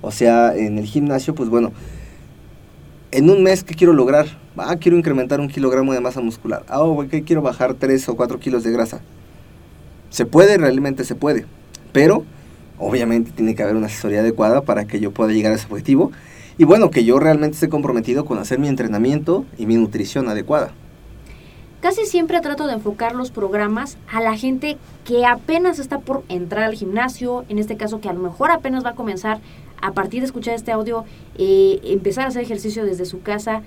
[0.03, 1.73] o sea en el gimnasio, pues bueno,
[3.11, 4.27] en un mes, ¿qué quiero lograr?
[4.57, 6.65] Ah, quiero incrementar un kilogramo de masa muscular.
[6.69, 9.01] Ah, oh, ¿qué quiero bajar 3 o 4 kilos de grasa?
[10.11, 11.47] Se puede, realmente se puede.
[11.93, 12.25] Pero
[12.79, 16.13] obviamente tiene que haber una asesoría adecuada para que yo pueda llegar a ese objetivo.
[16.59, 20.73] Y bueno, que yo realmente esté comprometido con hacer mi entrenamiento y mi nutrición adecuada.
[21.81, 26.65] Casi siempre trato de enfocar los programas a la gente que apenas está por entrar
[26.65, 29.41] al gimnasio, en este caso que a lo mejor apenas va a comenzar
[29.81, 31.05] a partir de escuchar este audio,
[31.37, 33.63] eh, empezar a hacer ejercicio desde su casa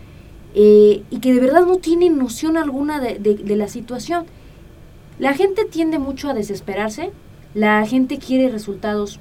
[0.55, 4.25] eh, y que de verdad no tiene noción alguna de la situación.
[5.19, 7.11] La gente tiende mucho a desesperarse
[7.53, 9.19] la gente quiere resultados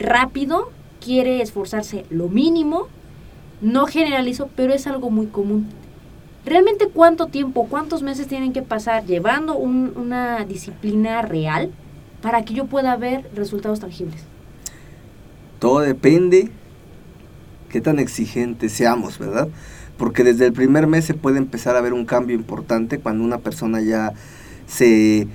[0.00, 0.70] rápido,
[1.00, 2.88] quiere esforzarse lo mínimo.
[3.60, 5.66] No generalizo, pero es algo muy común.
[6.46, 11.70] ¿Realmente cuánto tiempo, cuántos meses tienen que pasar llevando una disciplina real
[12.22, 14.22] para que yo pueda ver resultados tangibles?
[15.58, 16.50] Todo depende
[17.68, 19.48] qué tan exigentes seamos, ¿verdad?
[19.98, 23.38] Porque desde el primer mes se puede empezar a ver un cambio importante cuando una
[23.38, 24.14] persona ya
[24.66, 25.28] se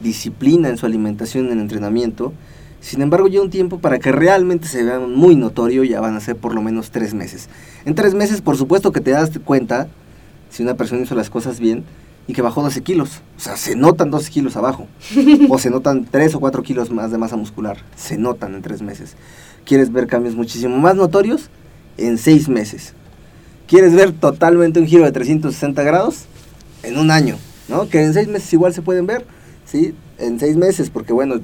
[0.00, 2.32] disciplina en su alimentación, en el entrenamiento.
[2.80, 6.20] Sin embargo, ya un tiempo para que realmente se vean muy notorio, ya van a
[6.20, 7.48] ser por lo menos tres meses.
[7.84, 9.88] En tres meses, por supuesto que te das cuenta
[10.50, 11.84] si una persona hizo las cosas bien
[12.26, 13.22] y que bajó 12 kilos.
[13.36, 14.86] O sea, se notan 12 kilos abajo.
[15.48, 17.78] o se notan 3 o 4 kilos más de masa muscular.
[17.96, 19.16] Se notan en tres meses.
[19.64, 21.50] ¿Quieres ver cambios muchísimo más notorios?
[21.96, 22.94] En seis meses.
[23.66, 26.26] ¿Quieres ver totalmente un giro de 360 grados?
[26.82, 27.36] En un año.
[27.68, 27.88] ¿no?
[27.88, 29.26] Que en seis meses igual se pueden ver
[29.70, 29.94] ¿sí?
[30.18, 31.36] En seis meses, porque bueno,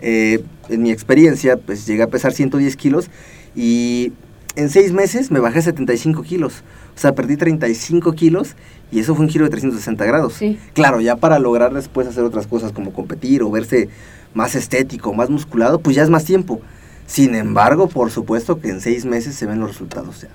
[0.00, 3.10] Eh, en mi experiencia, pues llegué a pesar 110 kilos
[3.54, 4.12] y
[4.56, 6.62] en seis meses me bajé 75 kilos.
[6.94, 8.56] O sea, perdí 35 kilos
[8.90, 10.34] y eso fue un giro de 360 grados.
[10.34, 10.58] Sí.
[10.74, 13.88] Claro, ya para lograr después hacer otras cosas como competir o verse
[14.34, 16.60] más estético, más musculado, pues ya es más tiempo.
[17.06, 20.28] Sin embargo, por supuesto que en seis meses se ven los resultados ya.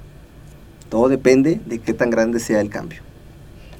[0.89, 3.01] Todo depende de qué tan grande sea el cambio.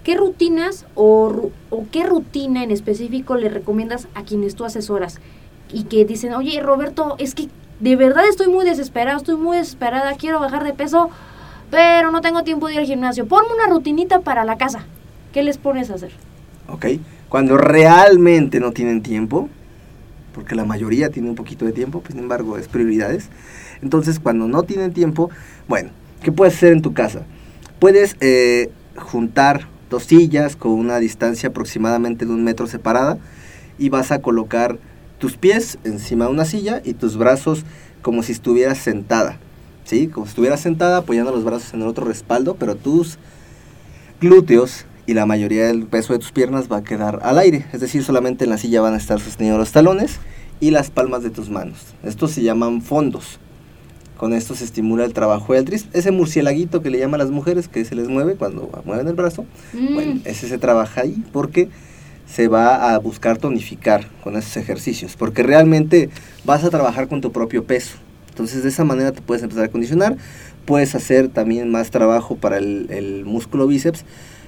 [0.03, 5.19] ¿Qué rutinas o, o qué rutina en específico le recomiendas a quienes tú asesoras?
[5.71, 7.49] Y que dicen, oye Roberto, es que
[7.79, 11.09] de verdad estoy muy desesperado, estoy muy desesperada, quiero bajar de peso,
[11.71, 13.25] pero no tengo tiempo de ir al gimnasio.
[13.25, 14.85] Ponme una rutinita para la casa.
[15.33, 16.11] ¿Qué les pones a hacer?
[16.69, 16.85] ¿Ok?
[17.27, 19.49] Cuando realmente no tienen tiempo,
[20.33, 23.29] porque la mayoría tiene un poquito de tiempo, pues, sin embargo es prioridades.
[23.81, 25.29] Entonces, cuando no tienen tiempo,
[25.67, 25.89] bueno,
[26.21, 27.23] ¿qué puedes hacer en tu casa?
[27.79, 33.17] Puedes eh, juntar dos sillas con una distancia aproximadamente de un metro separada
[33.77, 34.77] y vas a colocar
[35.19, 37.63] tus pies encima de una silla y tus brazos
[38.01, 39.37] como si estuvieras sentada.
[39.83, 40.07] ¿Sí?
[40.07, 43.19] Como si estuvieras sentada apoyando los brazos en el otro respaldo, pero tus
[44.19, 47.65] glúteos y la mayoría del peso de tus piernas va a quedar al aire.
[47.73, 50.19] Es decir, solamente en la silla van a estar sostenidos los talones
[50.59, 51.93] y las palmas de tus manos.
[52.03, 53.39] Estos se llaman fondos.
[54.17, 55.93] Con esto se estimula el trabajo del tríceps.
[55.93, 59.45] Ese murcielaguito que le llaman las mujeres, que se les mueve cuando mueven el brazo,
[59.73, 61.69] Mm, bueno, ese se trabaja ahí porque
[62.27, 66.09] se va a buscar tonificar con esos ejercicios, porque realmente
[66.43, 67.97] vas a trabajar con tu propio peso.
[68.29, 70.17] Entonces de esa manera te puedes empezar a condicionar,
[70.65, 74.03] puedes hacer también más trabajo para el, músculo bíceps,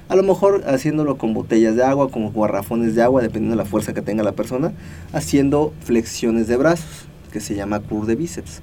[0.09, 3.69] a lo mejor haciéndolo con botellas de agua, con garrafones de agua, dependiendo de la
[3.69, 4.73] fuerza que tenga la persona,
[5.13, 8.61] haciendo flexiones de brazos, que se llama curl de bíceps.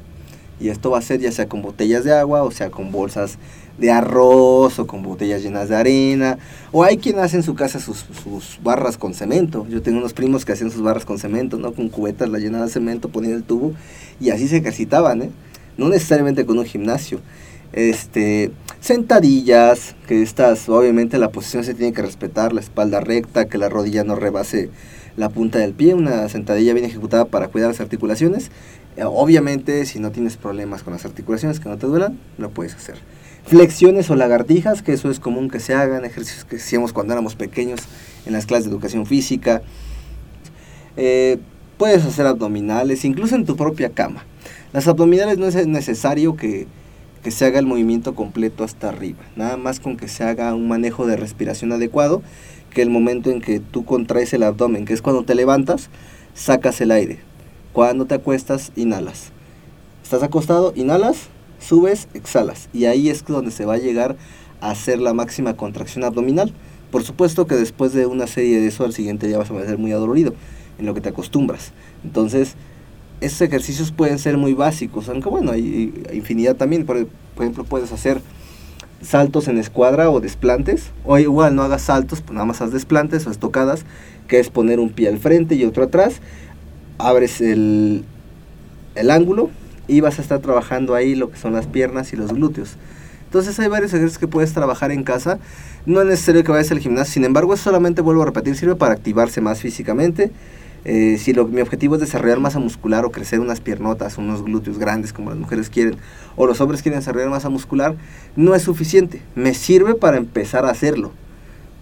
[0.60, 3.38] Y esto va a ser ya sea con botellas de agua, o sea con bolsas
[3.78, 6.38] de arroz, o con botellas llenas de arena,
[6.72, 8.04] o hay quien hace en su casa sus,
[8.62, 9.66] barras con cemento.
[9.68, 11.72] Yo tengo unos primos que hacían sus barras con cemento, ¿no?
[11.72, 13.72] Con cubetas, la llenaban de cemento, ponían el tubo,
[14.20, 15.30] y así se ejercitaban, ¿eh?
[15.76, 17.20] No necesariamente con un gimnasio.
[17.72, 23.58] Este, sentadillas, que estas, obviamente la posición se tiene que respetar, la espalda recta, que
[23.58, 24.70] la rodilla no rebase
[25.16, 28.50] la punta del pie, una sentadilla bien ejecutada para cuidar las articulaciones.
[28.96, 32.96] Obviamente, si no tienes problemas con las articulaciones que no te duelan, lo puedes hacer.
[33.46, 37.34] Flexiones o lagartijas, que eso es común que se hagan, ejercicios que hacíamos cuando éramos
[37.34, 37.80] pequeños
[38.24, 39.62] en las clases de educación física.
[40.96, 41.38] Eh,
[41.76, 44.24] puedes hacer abdominales, incluso en tu propia cama.
[44.72, 46.66] Las abdominales no es necesario que,
[47.22, 50.66] que se haga el movimiento completo hasta arriba, nada más con que se haga un
[50.66, 52.22] manejo de respiración adecuado,
[52.70, 55.90] que el momento en que tú contraes el abdomen, que es cuando te levantas,
[56.34, 57.20] sacas el aire.
[57.72, 59.32] Cuando te acuestas, inhalas.
[60.02, 61.28] Estás acostado, inhalas,
[61.64, 62.68] subes, exhalas.
[62.72, 64.16] Y ahí es donde se va a llegar
[64.60, 66.52] a hacer la máxima contracción abdominal.
[66.90, 69.78] Por supuesto que después de una serie de eso, al siguiente día vas a ser
[69.78, 70.34] muy adolorido,
[70.78, 71.72] en lo que te acostumbras.
[72.04, 72.54] Entonces,
[73.20, 76.86] esos ejercicios pueden ser muy básicos, aunque bueno, hay infinidad también.
[76.86, 78.20] Por, por ejemplo, puedes hacer
[79.02, 80.90] saltos en escuadra o desplantes.
[81.04, 83.84] O igual no hagas saltos, pues nada más haz desplantes o estocadas,
[84.28, 86.20] que es poner un pie al frente y otro atrás.
[86.98, 88.04] Abres el,
[88.94, 89.50] el ángulo
[89.88, 92.76] y vas a estar trabajando ahí lo que son las piernas y los glúteos.
[93.26, 95.38] Entonces hay varios ejercicios que puedes trabajar en casa.
[95.86, 98.76] No es necesario que vayas al gimnasio, sin embargo, es solamente, vuelvo a repetir, sirve
[98.76, 100.30] para activarse más físicamente.
[100.84, 104.78] Eh, si lo, mi objetivo es desarrollar masa muscular o crecer unas piernotas, unos glúteos
[104.78, 105.96] grandes como las mujeres quieren,
[106.36, 107.96] o los hombres quieren desarrollar masa muscular,
[108.36, 109.22] no es suficiente.
[109.34, 111.10] Me sirve para empezar a hacerlo,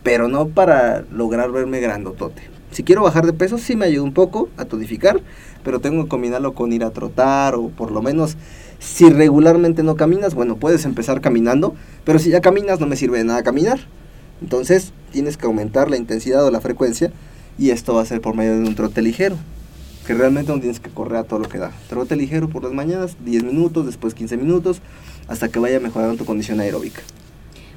[0.03, 2.52] pero no para lograr verme grandotote.
[2.73, 5.21] Si quiero bajar de peso, sí me ayuda un poco a tonificar,
[5.63, 8.39] pero tengo que combinarlo con ir a trotar o por lo menos
[8.79, 13.19] si regularmente no caminas, bueno, puedes empezar caminando, pero si ya caminas no me sirve
[13.19, 13.79] de nada caminar.
[14.41, 17.13] Entonces tienes que aumentar la intensidad o la frecuencia
[17.59, 19.37] y esto va a ser por medio de un trote ligero,
[20.07, 21.73] que realmente no tienes que correr a todo lo que da.
[21.91, 24.81] Trote ligero por las mañanas, 10 minutos, después 15 minutos,
[25.29, 27.03] hasta que vaya mejorando tu condición aeróbica.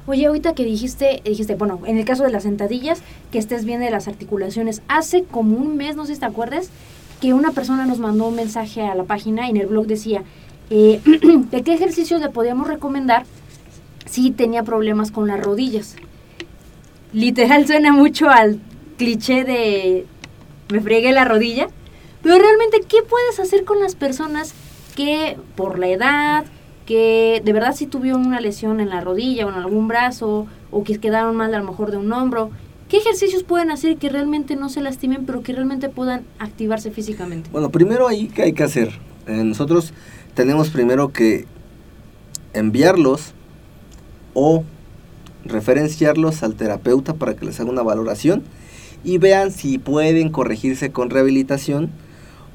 [0.06, 3.00] Oye, ahorita que dijiste, dijiste, bueno, en el caso de las sentadillas,
[3.32, 4.82] que estés bien de las articulaciones.
[4.88, 6.70] Hace como un mes, no sé si te acuerdas,
[7.20, 10.22] que una persona nos mandó un mensaje a la página y en el blog decía,
[10.70, 11.00] eh,
[11.50, 13.24] ¿de qué ejercicios le podíamos recomendar
[14.04, 15.96] si tenía problemas con las rodillas?
[17.12, 18.60] Literal suena mucho al
[18.98, 20.06] cliché de
[20.68, 21.68] me fregué la rodilla,
[22.22, 24.54] pero realmente, ¿qué puedes hacer con las personas
[24.96, 26.44] que por la edad,
[26.86, 30.84] que de verdad sí tuvieron una lesión en la rodilla o en algún brazo, o
[30.84, 32.50] que quedaron mal a lo mejor de un hombro?
[32.88, 37.50] ¿Qué ejercicios pueden hacer que realmente no se lastimen, pero que realmente puedan activarse físicamente?
[37.50, 38.90] Bueno, primero ahí, ¿qué hay que hacer?
[39.26, 39.92] Eh, nosotros
[40.34, 41.46] tenemos primero que
[42.54, 43.32] enviarlos
[44.34, 44.62] o
[45.44, 48.44] referenciarlos al terapeuta para que les haga una valoración
[49.02, 51.90] y vean si pueden corregirse con rehabilitación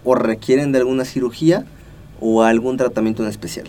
[0.04, 1.66] o requieren de alguna cirugía
[2.20, 3.68] o algún tratamiento en especial.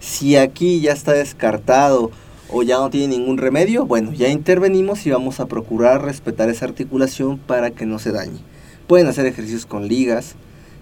[0.00, 2.12] Si aquí ya está descartado
[2.50, 6.66] o ya no tiene ningún remedio, bueno, ya intervenimos y vamos a procurar respetar esa
[6.66, 8.38] articulación para que no se dañe.
[8.86, 10.36] Pueden hacer ejercicios con ligas,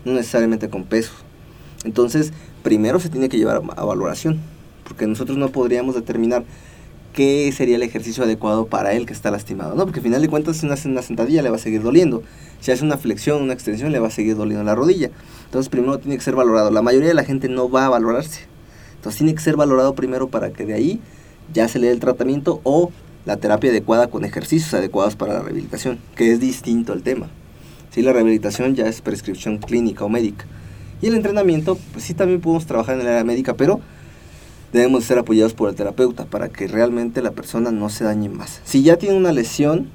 [0.04, 1.12] no necesariamente con peso.
[1.84, 4.38] Entonces, primero se tiene que llevar a valoración,
[4.84, 6.44] porque nosotros no podríamos determinar
[7.14, 9.84] qué sería el ejercicio adecuado para él que está lastimado, ¿no?
[9.84, 12.22] Porque al final de cuentas, si hace una sentadilla le va a seguir doliendo.
[12.60, 15.10] Si hace una flexión, una extensión, le va a seguir doliendo la rodilla.
[15.46, 16.70] Entonces, primero tiene que ser valorado.
[16.70, 18.42] La mayoría de la gente no va a valorarse.
[19.06, 21.00] Entonces, tiene que ser valorado primero para que de ahí
[21.54, 22.90] ya se le dé el tratamiento o
[23.24, 27.28] la terapia adecuada con ejercicios adecuados para la rehabilitación, que es distinto al tema.
[27.92, 30.44] Si la rehabilitación ya es prescripción clínica o médica.
[31.00, 33.80] Y el entrenamiento, pues sí también podemos trabajar en el área médica, pero
[34.72, 38.60] debemos ser apoyados por el terapeuta para que realmente la persona no se dañe más.
[38.64, 39.88] Si ya tiene una lesión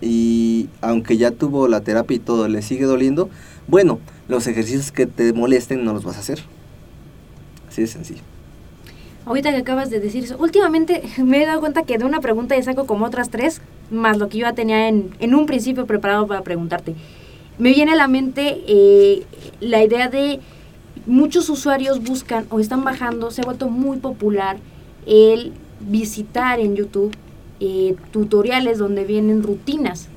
[0.00, 3.28] y aunque ya tuvo la terapia y todo, le sigue doliendo,
[3.66, 6.44] bueno, los ejercicios que te molesten no los vas a hacer.
[7.68, 8.22] Así de sencillo.
[9.26, 12.56] Ahorita que acabas de decir eso, últimamente me he dado cuenta que de una pregunta
[12.56, 13.60] ya saco como otras tres,
[13.90, 16.94] más lo que yo tenía en, en un principio preparado para preguntarte.
[17.58, 19.24] Me viene a la mente eh,
[19.60, 20.40] la idea de
[21.06, 24.58] muchos usuarios buscan o están bajando, se ha vuelto muy popular
[25.06, 27.16] el visitar en YouTube
[27.60, 30.08] eh, tutoriales donde vienen rutinas.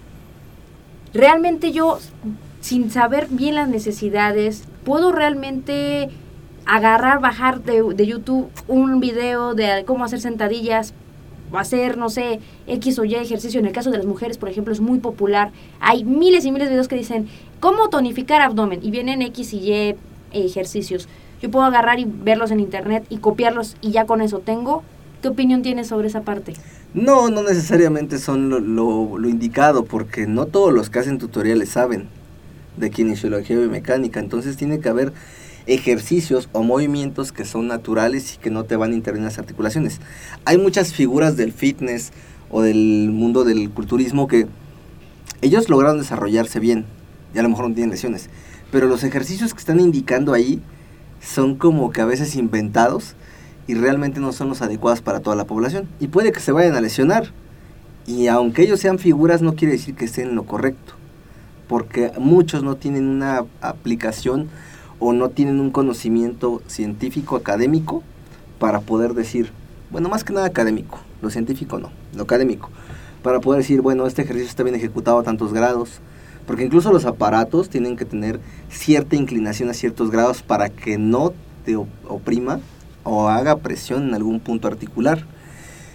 [1.14, 2.00] Realmente yo,
[2.62, 6.10] sin saber bien las necesidades, puedo realmente
[6.70, 10.94] agarrar, bajar de, de, YouTube un video de cómo hacer sentadillas,
[11.58, 13.60] hacer, no sé, X o Y ejercicio.
[13.60, 15.52] En el caso de las mujeres, por ejemplo, es muy popular.
[15.80, 17.28] Hay miles y miles de videos que dicen
[17.60, 19.96] cómo tonificar abdomen y vienen X y Y
[20.32, 21.10] ejercicios.
[21.42, 24.84] Yo puedo agarrar y verlos en internet y copiarlos y ya con eso tengo.
[25.24, 26.54] ¿Qué opinión tienes sobre esa parte?
[26.94, 32.08] No, no necesariamente son lo, indicado, porque no todos los que hacen tutoriales saben
[32.78, 34.20] de kinesiología y mecánica.
[34.20, 35.14] Entonces tiene que haber
[35.70, 40.02] ejercicios o movimientos que son naturales y que no te van a intervenir las articulaciones.
[40.46, 42.12] Hay muchas figuras del fitness
[42.50, 44.48] o del mundo del culturismo que
[45.42, 46.86] ellos lograron desarrollarse bien
[47.36, 48.30] y a lo mejor no tienen lesiones,
[48.72, 50.60] pero los ejercicios que están indicando ahí
[51.22, 53.16] son como que a veces inventados
[53.68, 56.76] y realmente no son los adecuados para toda la población y puede que se vayan
[56.76, 57.32] a lesionar.
[58.08, 60.94] Y aunque ellos sean figuras no quiere decir que estén lo correcto,
[61.68, 64.50] porque muchos no tienen una aplicación
[65.00, 68.04] o no tienen un conocimiento científico académico
[68.60, 69.52] para poder decir,
[69.90, 72.70] bueno, más que nada académico, lo científico no, lo académico,
[73.24, 76.00] para poder decir, bueno, este ejercicio está bien ejecutado a tantos grados,
[76.46, 81.34] porque incluso los aparatos tienen que tener cierta inclinación a ciertos grados para que no
[81.64, 82.60] te oprima
[83.04, 85.26] o haga presión en algún punto articular.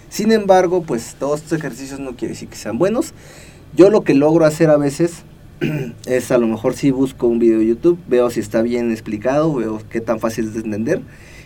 [0.09, 3.13] Sin embargo, pues todos estos ejercicios no quiere decir que sean buenos.
[3.75, 5.23] Yo lo que logro hacer a veces
[6.05, 9.53] es a lo mejor si busco un video de YouTube, veo si está bien explicado,
[9.53, 11.01] veo qué tan fácil es de entender.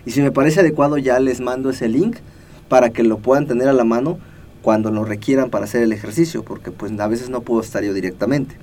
[0.05, 2.17] Y si me parece adecuado ya les mando ese link
[2.67, 4.19] para que lo puedan tener a la mano
[4.61, 7.93] cuando lo requieran para hacer el ejercicio, porque pues a veces no puedo estar yo
[7.93, 8.55] directamente.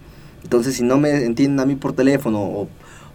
[0.43, 2.69] Entonces si no me entienden a mí por teléfono o,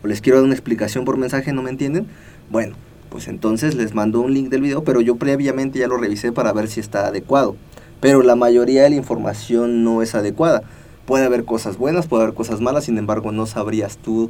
[0.04, 2.08] o les quiero dar una explicación por mensaje, no me entienden,
[2.50, 2.76] bueno,
[3.10, 6.54] pues entonces les mando un link del video, pero yo previamente ya lo revisé para
[6.54, 7.56] ver si está adecuado.
[8.00, 10.64] Pero la mayoría de la información no es adecuada
[11.12, 14.30] puede haber cosas buenas, puede haber cosas malas, sin embargo no sabrías tú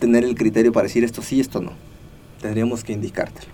[0.00, 1.70] tener el criterio para decir esto sí, esto no.
[2.42, 3.52] Tendríamos que indicártelo.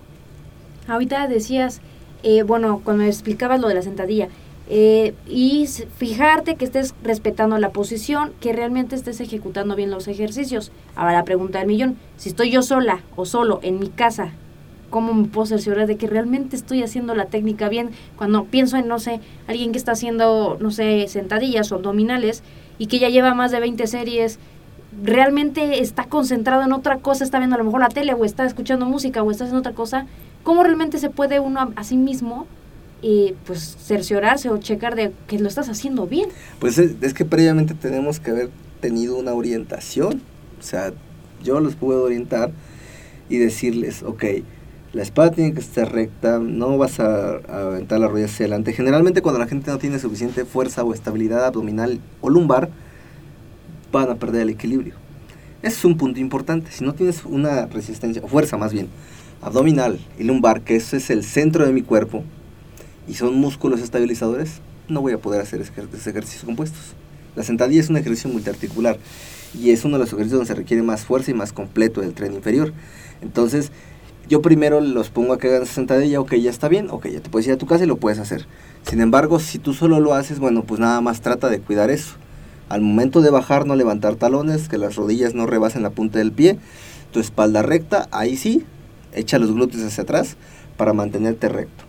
[0.88, 1.82] Ahorita decías,
[2.22, 4.30] eh, bueno, cuando explicabas lo de la sentadilla,
[4.70, 10.72] eh, y fijarte que estés respetando la posición, que realmente estés ejecutando bien los ejercicios.
[10.96, 14.32] Ahora la pregunta del millón, si estoy yo sola o solo en mi casa,
[14.88, 17.90] ¿cómo me puedo cerciorar de que realmente estoy haciendo la técnica bien?
[18.16, 22.42] Cuando pienso en, no sé, alguien que está haciendo, no sé, sentadillas o abdominales
[22.78, 24.38] y que ya lleva más de 20 series,
[25.02, 28.44] realmente está concentrado en otra cosa, está viendo a lo mejor la tele o está
[28.44, 30.06] escuchando música o está haciendo otra cosa,
[30.42, 32.46] ¿cómo realmente se puede uno a, sí mismo
[33.02, 36.28] eh, pues cerciorarse o checar de que lo estás haciendo bien?
[36.58, 40.22] Pues es, es, que previamente tenemos que haber tenido una orientación,
[40.58, 40.92] o sea,
[41.42, 42.52] yo los puedo orientar
[43.28, 44.24] y decirles, ok,
[44.92, 48.72] la espalda tiene que estar recta, no vas a, a aventar la rodilla hacia adelante.
[48.72, 52.70] Generalmente cuando la gente no tiene suficiente fuerza o estabilidad abdominal o lumbar,
[53.90, 54.94] van a perder el equilibrio.
[55.62, 56.72] Es un punto importante.
[56.72, 58.88] Si no tienes una resistencia, o fuerza más bien,
[59.40, 62.24] abdominal y lumbar, que ese es el centro de mi cuerpo,
[63.06, 66.94] y son músculos estabilizadores, no voy a poder hacer esos ejercicios compuestos.
[67.34, 68.98] La sentadilla es un ejercicio multiarticular
[69.58, 72.12] y es uno de los ejercicios donde se requiere más fuerza y más completo del
[72.12, 72.72] tren inferior.
[73.22, 73.70] Entonces,
[74.32, 77.28] yo primero los pongo a que hagan sentadilla, ok, ya está bien, ok, ya te
[77.28, 78.46] puedes ir a tu casa y lo puedes hacer.
[78.82, 82.14] Sin embargo, si tú solo lo haces, bueno, pues nada más trata de cuidar eso.
[82.70, 86.32] Al momento de bajar no levantar talones, que las rodillas no rebasen la punta del
[86.32, 86.58] pie,
[87.10, 88.64] tu espalda recta, ahí sí,
[89.12, 90.38] echa los glúteos hacia atrás
[90.78, 91.84] para mantenerte recto.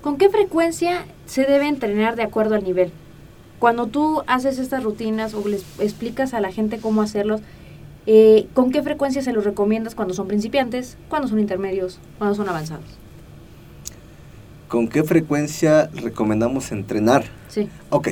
[0.00, 2.90] ¿Con qué frecuencia se debe entrenar de acuerdo al nivel?
[3.58, 7.42] Cuando tú haces estas rutinas o les explicas a la gente cómo hacerlos,
[8.12, 12.48] eh, ¿con qué frecuencia se los recomiendas cuando son principiantes, cuando son intermedios, cuando son
[12.48, 12.84] avanzados?
[14.66, 17.22] ¿Con qué frecuencia recomendamos entrenar?
[17.46, 17.68] Sí.
[17.90, 18.08] Ok,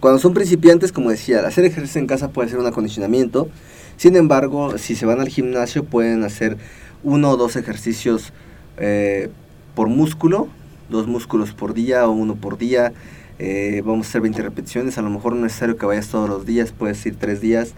[0.00, 3.50] cuando son principiantes, como decía, hacer ejercicio en casa puede ser un acondicionamiento.
[3.98, 6.56] Sin embargo, si se van al gimnasio pueden hacer
[7.04, 8.32] uno o dos ejercicios
[8.78, 9.28] eh,
[9.74, 10.48] por músculo,
[10.88, 12.94] dos músculos por día o uno por día.
[13.38, 16.30] Eh, vamos a hacer 20 repeticiones, a lo mejor no es necesario que vayas todos
[16.30, 17.74] los días, puedes ir tres días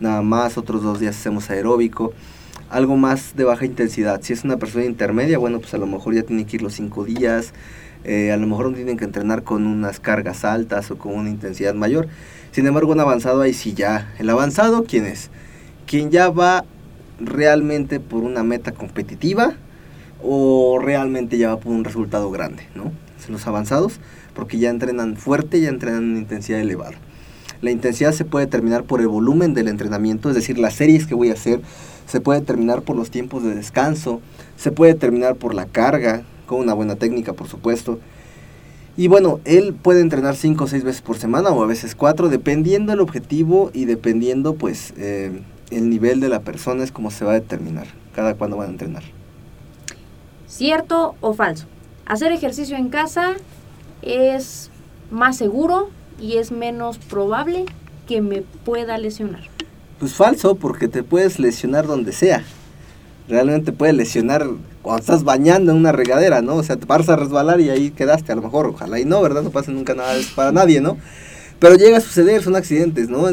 [0.00, 2.12] nada más, otros dos días hacemos aeróbico,
[2.70, 4.20] algo más de baja intensidad.
[4.22, 6.74] Si es una persona intermedia, bueno, pues a lo mejor ya tiene que ir los
[6.74, 7.52] cinco días,
[8.04, 11.30] eh, a lo mejor no tienen que entrenar con unas cargas altas o con una
[11.30, 12.08] intensidad mayor.
[12.52, 14.14] Sin embargo, un avanzado ahí sí ya.
[14.18, 15.30] El avanzado, ¿quién es?
[15.86, 16.64] Quien ya va
[17.20, 19.54] realmente por una meta competitiva
[20.22, 22.92] o realmente ya va por un resultado grande, ¿no?
[23.28, 23.98] Los avanzados,
[24.34, 26.96] porque ya entrenan fuerte, ya entrenan en intensidad elevada.
[27.62, 31.14] La intensidad se puede determinar por el volumen del entrenamiento, es decir, las series que
[31.14, 31.60] voy a hacer,
[32.06, 34.20] se puede determinar por los tiempos de descanso,
[34.56, 37.98] se puede determinar por la carga, con una buena técnica, por supuesto.
[38.96, 42.28] Y bueno, él puede entrenar 5 o 6 veces por semana o a veces 4,
[42.28, 47.24] dependiendo el objetivo y dependiendo pues eh, el nivel de la persona es como se
[47.24, 49.02] va a determinar cada cuándo van a entrenar.
[50.46, 51.66] ¿Cierto o falso?
[52.06, 53.34] Hacer ejercicio en casa
[54.00, 54.70] es
[55.10, 55.90] más seguro
[56.20, 57.64] y es menos probable
[58.06, 59.42] que me pueda lesionar.
[59.98, 62.44] Pues falso, porque te puedes lesionar donde sea.
[63.28, 64.46] Realmente te puedes lesionar
[64.82, 66.56] cuando estás bañando en una regadera, ¿no?
[66.56, 69.20] O sea, te vas a resbalar y ahí quedaste, a lo mejor, ojalá y no,
[69.20, 69.42] ¿verdad?
[69.42, 70.96] No pasa nunca nada para nadie, ¿no?
[71.58, 73.26] Pero llega a suceder, son accidentes, ¿no?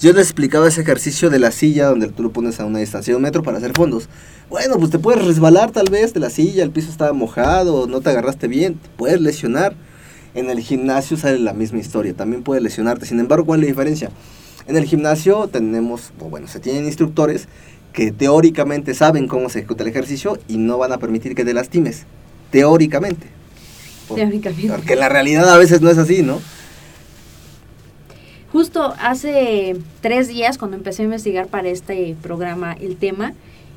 [0.00, 3.12] Yo les explicaba ese ejercicio de la silla donde tú lo pones a una distancia
[3.12, 4.08] de un metro para hacer fondos.
[4.48, 8.00] Bueno, pues te puedes resbalar tal vez de la silla, el piso estaba mojado, no
[8.00, 9.74] te agarraste bien, te puedes lesionar.
[10.34, 13.06] En el gimnasio sale la misma historia, también puedes lesionarte.
[13.06, 14.10] Sin embargo, ¿cuál es la diferencia?
[14.66, 17.48] En el gimnasio tenemos, o bueno, se tienen instructores
[17.92, 21.54] que teóricamente saben cómo se ejecuta el ejercicio y no van a permitir que te
[21.54, 22.04] lastimes.
[22.50, 23.26] Teóricamente.
[24.14, 24.68] teóricamente.
[24.68, 26.40] Porque la realidad a veces no es así, ¿no?
[28.52, 33.34] Justo hace tres días, cuando empecé a investigar para este programa el tema,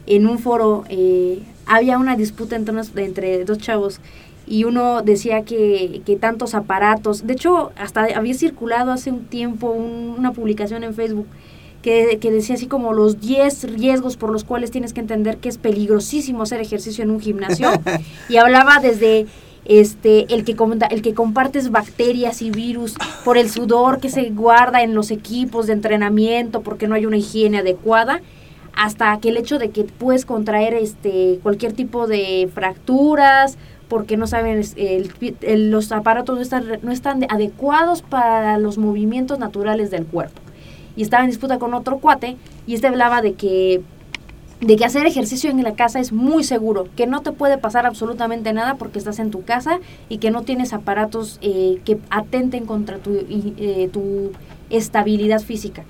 [0.08, 2.74] en un foro eh, había una disputa entre,
[3.04, 4.00] entre dos chavos
[4.46, 9.70] y uno decía que, que, tantos aparatos, de hecho hasta había circulado hace un tiempo
[9.70, 11.28] una publicación en Facebook
[11.82, 15.50] que, que, decía así como los 10 riesgos por los cuales tienes que entender que
[15.50, 17.70] es peligrosísimo hacer ejercicio en un gimnasio.
[18.30, 19.28] Y hablaba desde
[19.66, 20.56] este el que
[20.90, 25.68] el que compartes bacterias y virus por el sudor que se guarda en los equipos
[25.68, 28.22] de entrenamiento porque no hay una higiene adecuada
[28.76, 33.58] hasta que el hecho de que puedes contraer este cualquier tipo de fracturas
[33.94, 34.64] porque no saben
[35.56, 40.42] los aparatos no están no están adecuados para los movimientos naturales del cuerpo
[40.96, 42.36] y estaba en disputa con otro cuate
[42.66, 43.84] y este hablaba de que
[44.62, 47.86] de que hacer ejercicio en la casa es muy seguro, que no te puede pasar
[47.86, 49.80] absolutamente nada porque estás en tu casa
[50.10, 54.32] y que no tienes aparatos eh, que atenten contra tu, eh, tu
[54.72, 55.84] estabilidad física.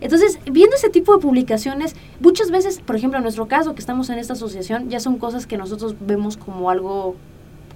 [0.00, 4.10] Entonces, viendo ese tipo de publicaciones, muchas veces, por ejemplo, en nuestro caso, que estamos
[4.10, 7.16] en esta asociación, ya son cosas que nosotros vemos como algo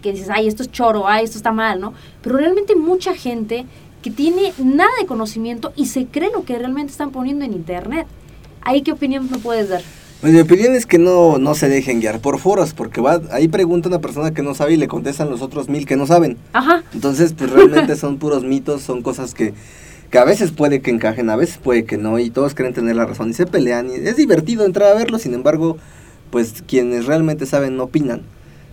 [0.00, 1.94] que dices, ay, esto es choro, ay, esto está mal, ¿no?
[2.22, 3.66] Pero realmente mucha gente
[4.02, 8.06] que tiene nada de conocimiento y se cree lo que realmente están poniendo en internet.
[8.62, 9.82] ¿Ahí qué opinión me puedes dar?
[10.20, 13.48] Pues mi opinión es que no, no se dejen guiar por foros, porque va, ahí
[13.48, 16.36] pregunta una persona que no sabe y le contestan los otros mil que no saben.
[16.52, 16.82] Ajá.
[16.92, 19.54] Entonces, pues realmente son puros mitos, son cosas que,
[20.10, 22.96] que a veces puede que encajen, a veces puede que no, y todos creen tener
[22.96, 23.88] la razón y se pelean.
[23.88, 25.78] Y es divertido entrar a verlo, sin embargo,
[26.30, 28.20] pues quienes realmente saben no opinan.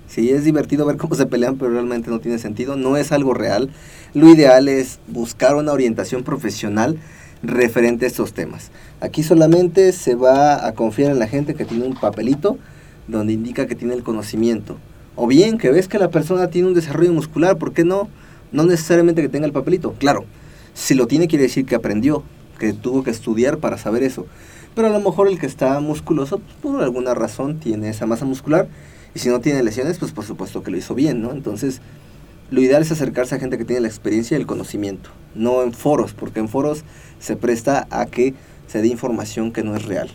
[0.07, 3.33] Sí, es divertido ver cómo se pelean, pero realmente no tiene sentido, no es algo
[3.33, 3.69] real.
[4.13, 6.97] Lo ideal es buscar una orientación profesional
[7.43, 8.71] referente a estos temas.
[9.01, 12.57] Aquí solamente se va a confiar en la gente que tiene un papelito
[13.07, 14.77] donde indica que tiene el conocimiento.
[15.15, 18.07] O bien que ves que la persona tiene un desarrollo muscular, ¿por qué no?
[18.51, 19.93] No necesariamente que tenga el papelito.
[19.99, 20.25] Claro,
[20.73, 22.23] si lo tiene quiere decir que aprendió,
[22.59, 24.25] que tuvo que estudiar para saber eso.
[24.75, 28.25] Pero a lo mejor el que está musculoso, pues, por alguna razón, tiene esa masa
[28.25, 28.67] muscular.
[29.15, 31.31] Y si no tiene lesiones, pues por supuesto que lo hizo bien, ¿no?
[31.31, 31.81] Entonces,
[32.51, 35.73] lo ideal es acercarse a gente que tiene la experiencia y el conocimiento, no en
[35.73, 36.83] foros, porque en foros
[37.19, 38.33] se presta a que
[38.67, 40.09] se dé información que no es real.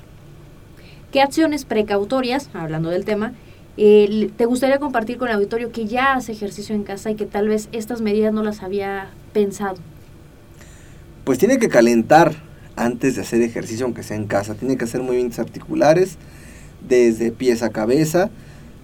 [1.10, 3.34] ¿Qué acciones precautorias, hablando del tema,
[3.76, 7.26] eh, te gustaría compartir con el auditorio que ya hace ejercicio en casa y que
[7.26, 9.76] tal vez estas medidas no las había pensado?
[11.24, 12.34] pues tiene que calentar
[12.76, 14.54] antes de hacer ejercicio, aunque sea en casa.
[14.54, 16.16] Tiene que hacer movimientos articulares
[16.86, 18.30] desde pies a cabeza.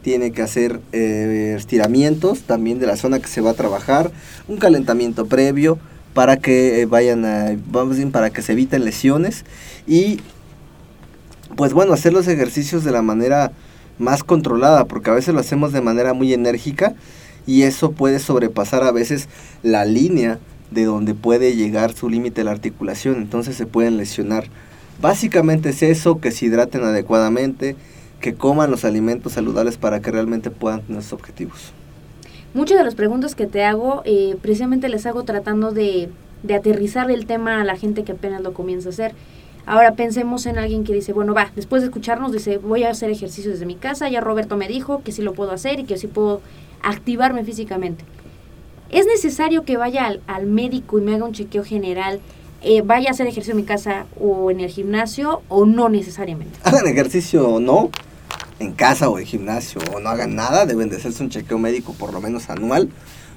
[0.03, 4.11] Tiene que hacer eh, estiramientos también de la zona que se va a trabajar.
[4.47, 5.79] Un calentamiento previo
[6.15, 9.45] para que eh, vayan a, vamos para que se eviten lesiones.
[9.87, 10.21] Y
[11.57, 13.53] pues bueno, hacer los ejercicios de la manera
[13.99, 16.95] más controlada, porque a veces lo hacemos de manera muy enérgica
[17.47, 19.29] y eso puede sobrepasar a veces
[19.63, 20.39] la línea
[20.71, 24.45] de donde puede llegar su límite la articulación, entonces se pueden lesionar.
[25.01, 27.77] Básicamente es eso, que se hidraten adecuadamente,
[28.21, 31.73] que coman los alimentos saludables para que realmente puedan tener sus objetivos.
[32.55, 36.09] Muchas de las preguntas que te hago, eh, precisamente les hago tratando de,
[36.43, 39.15] de aterrizar el tema a la gente que apenas lo comienza a hacer.
[39.67, 43.11] Ahora pensemos en alguien que dice, bueno, va, después de escucharnos, dice, voy a hacer
[43.11, 45.99] ejercicio desde mi casa, ya Roberto me dijo que sí lo puedo hacer y que
[45.99, 46.41] sí puedo
[46.83, 48.03] activarme físicamente.
[48.91, 52.21] ¿Es necesario que vaya al, médico y me haga un chequeo general,
[52.63, 56.59] eh, vaya a hacer ejercicio en mi casa o en el gimnasio o no necesariamente?
[56.65, 57.91] Hagan ejercicio o no,
[58.59, 61.95] en casa o en gimnasio o no hagan nada, deben de hacerse un chequeo médico
[61.95, 62.89] por lo menos anual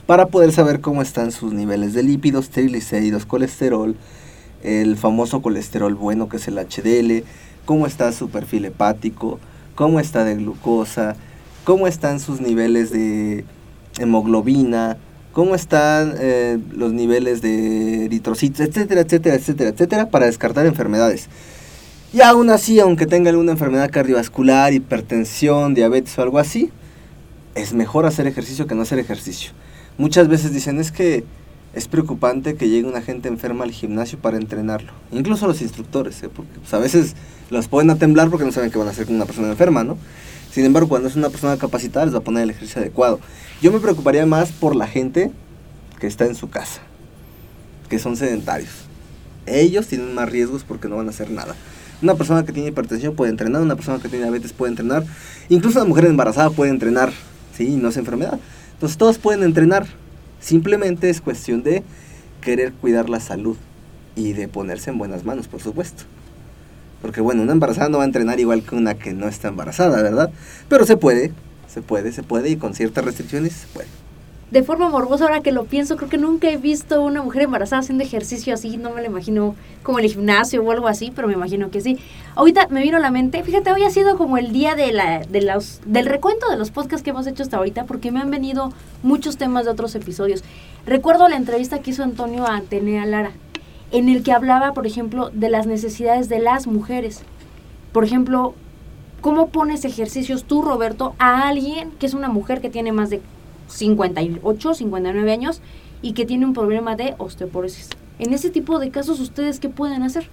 [0.05, 3.95] para poder saber cómo están sus niveles de lípidos, triglicéridos, colesterol,
[4.63, 7.25] el famoso colesterol bueno que es el HDL,
[7.65, 9.39] cómo está su perfil hepático,
[9.75, 11.15] cómo está de glucosa,
[11.63, 13.45] cómo están sus niveles de
[13.99, 14.97] hemoglobina,
[15.33, 21.29] cómo están eh, los niveles de eritrocitos, etcétera, etcétera, etcétera, etcétera, para descartar enfermedades.
[22.13, 26.69] Y aún así, aunque tenga alguna enfermedad cardiovascular, hipertensión, diabetes o algo así,
[27.55, 29.51] es mejor hacer ejercicio que no hacer ejercicio.
[29.97, 31.23] Muchas veces dicen es que
[31.73, 34.91] es preocupante que llegue una gente enferma al gimnasio para entrenarlo.
[35.13, 36.29] Incluso los instructores, ¿eh?
[36.29, 37.15] porque pues, a veces
[37.49, 39.85] los pueden a temblar porque no saben qué van a hacer con una persona enferma,
[39.85, 39.97] ¿no?
[40.51, 43.21] Sin embargo, cuando es una persona capacitada, les va a poner el ejercicio adecuado.
[43.61, 45.31] Yo me preocuparía más por la gente
[45.97, 46.81] que está en su casa,
[47.87, 48.71] que son sedentarios.
[49.45, 51.55] Ellos tienen más riesgos porque no van a hacer nada.
[52.01, 55.03] Una persona que tiene hipertensión puede entrenar, una persona que tiene diabetes puede entrenar,
[55.49, 57.11] incluso una mujer embarazada puede entrenar,
[57.55, 57.77] ¿sí?
[57.77, 58.39] No es enfermedad.
[58.73, 59.85] Entonces todos pueden entrenar,
[60.41, 61.83] Simplemente es cuestión de
[62.41, 63.55] querer cuidar la salud
[64.15, 66.03] y de ponerse en buenas manos, por supuesto.
[67.01, 70.01] Porque bueno, una embarazada no va a entrenar igual que una que no está embarazada,
[70.01, 70.31] ¿verdad?
[70.67, 71.31] Pero se puede,
[71.67, 74.00] se puede, se puede y con ciertas restricciones se puede
[74.51, 77.79] de forma morbosa, ahora que lo pienso, creo que nunca he visto una mujer embarazada
[77.79, 81.33] haciendo ejercicio así, no me lo imagino como el gimnasio o algo así, pero me
[81.33, 81.97] imagino que sí.
[82.35, 85.19] Ahorita me vino a la mente, fíjate, hoy ha sido como el día de la,
[85.19, 88.29] de los, del recuento de los podcasts que hemos hecho hasta ahorita, porque me han
[88.29, 88.73] venido
[89.03, 90.43] muchos temas de otros episodios.
[90.85, 93.31] Recuerdo la entrevista que hizo Antonio a Atenea Lara,
[93.91, 97.21] en el que hablaba, por ejemplo, de las necesidades de las mujeres.
[97.93, 98.53] Por ejemplo,
[99.21, 103.21] ¿cómo pones ejercicios tú, Roberto, a alguien que es una mujer que tiene más de
[103.71, 105.61] 58, 59 años
[106.01, 107.89] y que tiene un problema de osteoporosis.
[108.19, 110.27] En ese tipo de casos, ¿ustedes qué pueden hacer?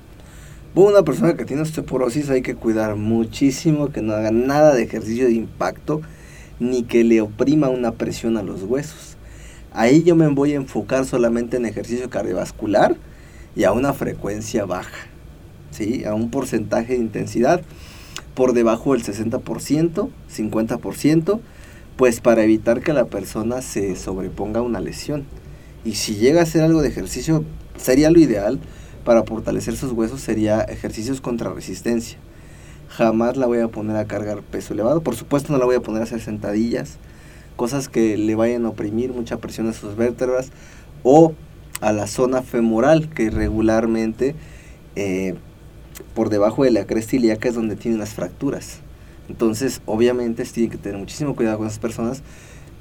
[0.74, 5.26] Una persona que tiene osteoporosis hay que cuidar muchísimo que no haga nada de ejercicio
[5.26, 6.03] de impacto
[6.61, 9.16] ni que le oprima una presión a los huesos.
[9.72, 12.97] Ahí yo me voy a enfocar solamente en ejercicio cardiovascular
[13.55, 15.09] y a una frecuencia baja,
[15.70, 16.05] ¿sí?
[16.05, 17.62] a un porcentaje de intensidad
[18.34, 21.41] por debajo del 60%, 50%,
[21.99, 25.26] pues para evitar que la persona se sobreponga a una lesión.
[25.84, 27.44] Y si llega a hacer algo de ejercicio,
[27.76, 28.61] sería lo ideal
[29.05, 32.16] para fortalecer sus huesos, sería ejercicios contra resistencia.
[32.88, 35.80] Jamás la voy a poner a cargar peso elevado, por supuesto no la voy a
[35.80, 36.99] poner a hacer sentadillas,
[37.57, 40.53] cosas que le vayan a oprimir mucha presión a sus vértebras
[41.03, 41.34] o
[41.80, 44.36] a la zona femoral que regularmente
[44.94, 45.34] eh,
[46.14, 48.82] por debajo de la cresta ilíaca es donde tienen las fracturas.
[49.29, 52.22] Entonces, obviamente, tiene que tener muchísimo cuidado con esas personas,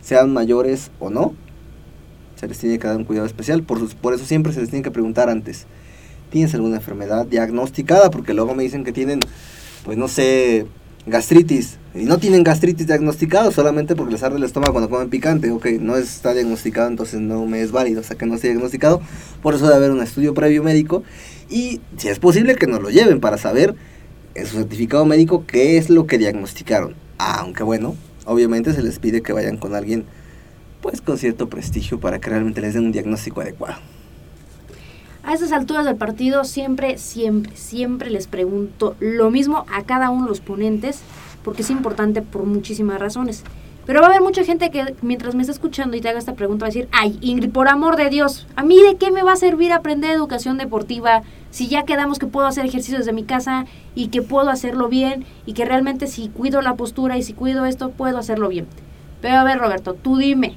[0.01, 1.33] sean mayores o no.
[2.35, 3.63] Se les tiene que dar un cuidado especial.
[3.63, 5.65] Por, por eso siempre se les tiene que preguntar antes,
[6.29, 8.11] ¿tienes alguna enfermedad diagnosticada?
[8.11, 9.19] Porque luego me dicen que tienen,
[9.83, 10.67] pues no sé,
[11.07, 11.79] gastritis.
[11.95, 15.49] Y no tienen gastritis diagnosticada solamente porque les arde el estómago cuando comen picante.
[15.51, 18.01] Ok, no está diagnosticado, entonces no me es válido.
[18.01, 19.01] O sea, que no esté diagnosticado.
[19.41, 21.03] Por eso debe haber un estudio previo médico.
[21.49, 23.75] Y si es posible que nos lo lleven para saber
[24.37, 26.95] en su certificado médico qué es lo que diagnosticaron.
[27.17, 30.05] Aunque bueno, obviamente se les pide que vayan con alguien
[30.81, 33.77] pues con cierto prestigio para que realmente les den un diagnóstico adecuado.
[35.23, 40.23] A estas alturas del partido siempre, siempre, siempre les pregunto lo mismo a cada uno
[40.23, 41.01] de los ponentes
[41.43, 43.43] porque es importante por muchísimas razones.
[43.87, 46.35] Pero va a haber mucha gente que mientras me está escuchando y te haga esta
[46.35, 49.23] pregunta va a decir, ay, Ingrid, por amor de Dios, ¿a mí de qué me
[49.23, 51.23] va a servir aprender educación deportiva
[51.57, 55.25] si ya quedamos que puedo hacer ejercicios desde mi casa y que puedo hacerlo bien
[55.47, 58.67] y que realmente si cuido la postura y si cuido esto, puedo hacerlo bien?
[59.23, 60.55] Pero a ver, Roberto, tú dime,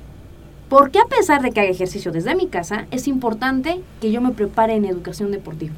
[0.69, 4.21] ¿Por qué a pesar de que haga ejercicio desde mi casa, es importante que yo
[4.21, 5.73] me prepare en educación deportiva?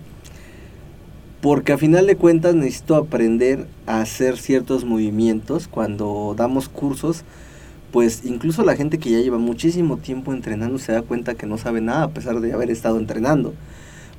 [1.40, 7.22] Porque a final de cuentas necesito aprender a hacer ciertos movimientos cuando damos cursos.
[7.92, 11.58] Pues incluso la gente que ya lleva muchísimo tiempo entrenando se da cuenta que no
[11.58, 13.54] sabe nada a pesar de haber estado entrenando.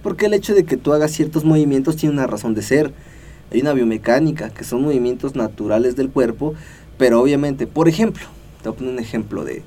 [0.04, 2.94] Porque el hecho de que tú hagas ciertos movimientos tiene una razón de ser.
[3.52, 6.54] Hay una biomecánica, que son movimientos naturales del cuerpo,
[6.98, 8.24] pero obviamente, por ejemplo,
[8.62, 9.64] te voy a poner un ejemplo de,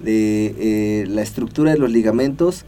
[0.00, 2.64] de eh, la estructura de los ligamentos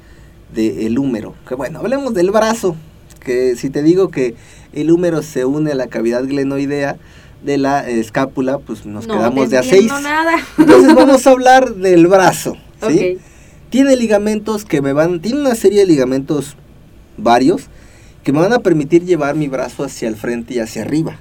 [0.54, 1.34] del húmero.
[1.48, 2.76] Que bueno, hablemos del brazo,
[3.20, 4.34] que si te digo que
[4.72, 6.96] el húmero se une a la cavidad glenoidea
[7.44, 9.92] de la escápula, pues nos quedamos de a seis.
[10.02, 10.36] Nada.
[10.58, 12.56] Entonces vamos a hablar del brazo.
[12.88, 13.18] ¿sí?
[13.70, 16.56] Tiene ligamentos que me van, tiene una serie de ligamentos
[17.16, 17.68] varios
[18.22, 21.18] que me van a permitir llevar mi brazo hacia el frente y hacia arriba.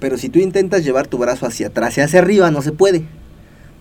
[0.00, 3.04] Pero si tú intentas llevar tu brazo hacia atrás y hacia arriba, no se puede,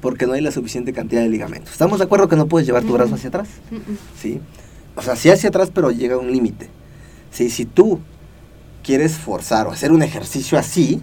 [0.02, 1.72] porque no hay la suficiente cantidad de ligamentos.
[1.72, 3.48] ¿Estamos de acuerdo que no puedes llevar tu brazo hacia atrás?
[4.22, 4.40] ¿Sí?
[4.96, 6.70] O sea, sí hacia atrás, pero llega a un límite.
[7.32, 7.50] ¿Sí?
[7.50, 8.00] Si tú
[8.84, 11.02] quieres forzar o hacer un ejercicio así,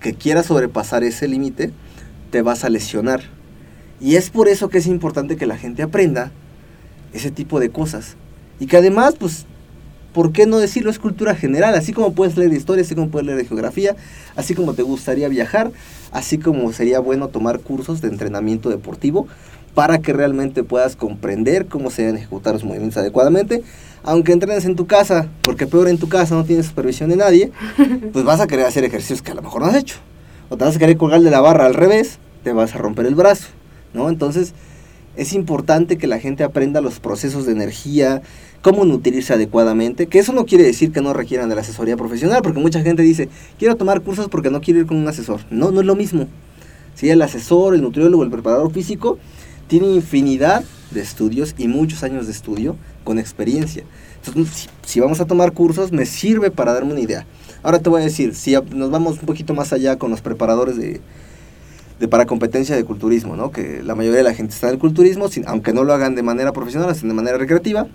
[0.00, 1.72] que quieras sobrepasar ese límite,
[2.30, 3.22] te vas a lesionar.
[4.00, 6.32] Y es por eso que es importante que la gente aprenda
[7.12, 8.16] ese tipo de cosas.
[8.60, 9.46] Y que además, pues,
[10.12, 10.90] ¿por qué no decirlo?
[10.90, 13.96] Es cultura general, así como puedes leer de historia, así como puedes leer de geografía,
[14.36, 15.72] así como te gustaría viajar,
[16.12, 19.26] así como sería bueno tomar cursos de entrenamiento deportivo
[19.74, 23.62] para que realmente puedas comprender cómo se deben ejecutar los movimientos adecuadamente.
[24.04, 27.52] Aunque entrenes en tu casa, porque peor en tu casa no tienes supervisión de nadie,
[28.12, 29.96] pues vas a querer hacer ejercicios que a lo mejor no has hecho.
[30.48, 33.06] O te vas a querer colgar de la barra al revés, te vas a romper
[33.06, 33.48] el brazo,
[33.94, 34.08] ¿no?
[34.08, 34.54] Entonces,
[35.16, 38.22] es importante que la gente aprenda los procesos de energía,
[38.62, 42.40] cómo nutrirse adecuadamente, que eso no quiere decir que no requieran de la asesoría profesional,
[42.42, 45.40] porque mucha gente dice, quiero tomar cursos porque no quiero ir con un asesor.
[45.50, 46.28] No, no es lo mismo.
[46.94, 49.18] Si el asesor, el nutriólogo, el preparador físico,
[49.68, 53.84] tiene infinidad de estudios y muchos años de estudio con experiencia.
[54.24, 57.26] Entonces, si, vamos a tomar cursos, me sirve para darme una idea.
[57.62, 60.76] Ahora te voy a decir, si nos vamos un poquito más allá con los preparadores
[60.76, 61.00] de,
[62.02, 63.52] de para competencia de culturismo, ¿no?
[63.52, 66.16] que la mayoría de la gente está en el culturismo, sin, aunque no lo hagan
[66.16, 67.86] de manera profesional, sino de manera recreativa.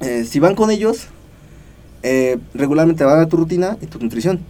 [0.00, 1.08] Eh, si van con ellos,
[2.02, 4.40] eh, regularmente van a tu rutina y tu nutrición.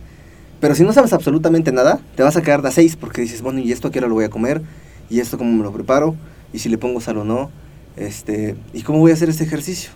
[0.61, 3.43] Pero si no sabes absolutamente nada, te vas a quedar de a seis porque dices,
[3.43, 4.63] bueno, ¿y esto a qué hora lo voy a comer?
[5.09, 6.15] ¿Y esto cómo me lo preparo?
[6.53, 7.51] ¿Y si le pongo sal o no?
[7.97, 9.91] Este, ¿Y cómo voy a hacer este ejercicio?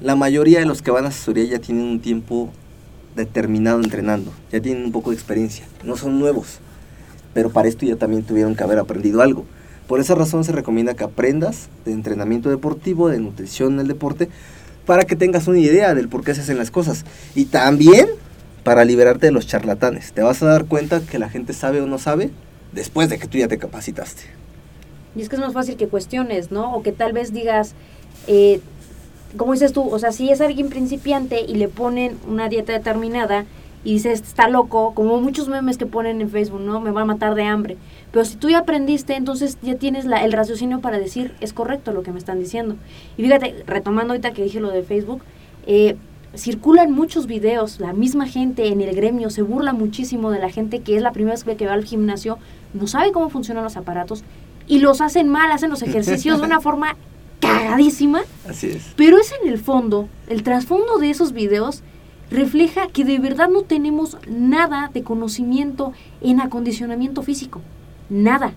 [0.00, 2.52] La mayoría de los que van a asesoría ya tienen un tiempo
[3.16, 6.60] determinado entrenando, ya tienen un poco de experiencia, no son nuevos,
[7.34, 9.44] pero para esto ya también tuvieron que haber aprendido algo.
[9.86, 14.30] Por esa razón se recomienda que aprendas de entrenamiento deportivo, de nutrición en el deporte,
[14.86, 17.04] para que tengas una idea del por qué se hacen las cosas.
[17.34, 18.06] Y también
[18.64, 20.12] para liberarte de los charlatanes.
[20.12, 22.30] Te vas a dar cuenta que la gente sabe o no sabe
[22.72, 24.22] después de que tú ya te capacitaste.
[25.14, 26.74] Y es que es más fácil que cuestiones, ¿no?
[26.74, 27.74] O que tal vez digas,
[28.26, 28.60] eh,
[29.52, 33.44] dices tú, o sea, si es alguien principiante y le ponen una dieta determinada
[33.84, 36.80] y dices, está loco, como muchos memes que ponen en Facebook, ¿no?
[36.80, 37.76] Me va a matar de hambre.
[38.10, 41.92] Pero si tú ya aprendiste, entonces ya tienes la, el raciocinio para decir, es correcto
[41.92, 42.76] lo que me están diciendo.
[43.18, 45.22] Y fíjate, retomando ahorita que dije lo de Facebook,
[45.66, 45.96] eh,
[46.34, 50.80] circulan muchos videos, la misma gente en el gremio se burla muchísimo de la gente
[50.80, 52.38] que es la primera vez que va al gimnasio,
[52.72, 54.24] no sabe cómo funcionan los aparatos
[54.66, 56.96] y los hacen mal, hacen los ejercicios de una forma
[57.40, 58.22] cagadísima.
[58.48, 58.94] Así es.
[58.96, 61.82] Pero es en el fondo, el trasfondo de esos videos
[62.30, 67.60] refleja que de verdad no tenemos nada de conocimiento en acondicionamiento físico.
[68.08, 68.54] Nada.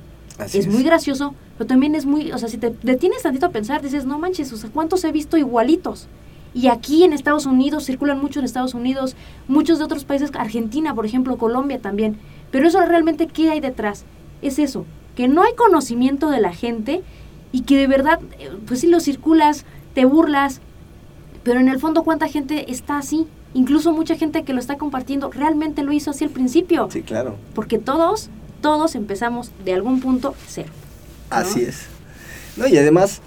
[0.53, 3.81] es, muy gracioso, pero también es muy, o sea, si te detienes tantito a pensar,
[3.81, 6.07] dices, no manches, o sea, ¿cuántos he visto igualitos?
[6.53, 9.15] Y aquí en Estados Unidos, circulan mucho en Estados Unidos,
[9.47, 12.17] muchos de otros países, Argentina, por ejemplo, Colombia también.
[12.51, 14.05] Pero eso realmente, ¿qué hay detrás?
[14.41, 17.03] Es eso, que no hay conocimiento de la gente
[17.51, 20.61] y que de verdad, eh, pues si lo circulas, te burlas,
[21.43, 23.27] pero en el fondo cuánta gente está así.
[23.57, 26.89] Incluso mucha gente que lo está compartiendo realmente lo hizo así al principio.
[26.91, 27.37] Sí, claro.
[27.55, 28.29] Porque todos,
[28.61, 30.69] todos empezamos de algún punto cero.
[31.31, 31.87] Así es.
[32.55, 33.19] No, y además,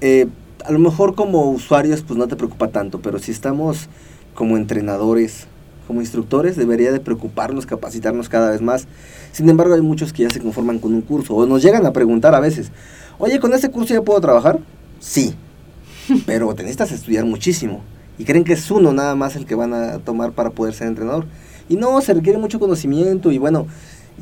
[0.00, 0.26] eh,
[0.64, 3.90] a lo mejor como usuarios pues no te preocupa tanto, pero si estamos
[4.34, 5.48] como entrenadores,
[5.86, 8.88] como instructores, debería de preocuparnos, capacitarnos cada vez más.
[9.32, 11.92] Sin embargo, hay muchos que ya se conforman con un curso o nos llegan a
[11.92, 12.70] preguntar a veces,
[13.18, 14.60] oye, ¿con este curso ya puedo trabajar?
[14.98, 15.34] Sí,
[16.24, 17.82] pero te necesitas estudiar muchísimo.
[18.18, 20.86] Y creen que es uno nada más el que van a tomar para poder ser
[20.88, 21.26] entrenador.
[21.68, 23.66] Y no, se requiere mucho conocimiento y bueno,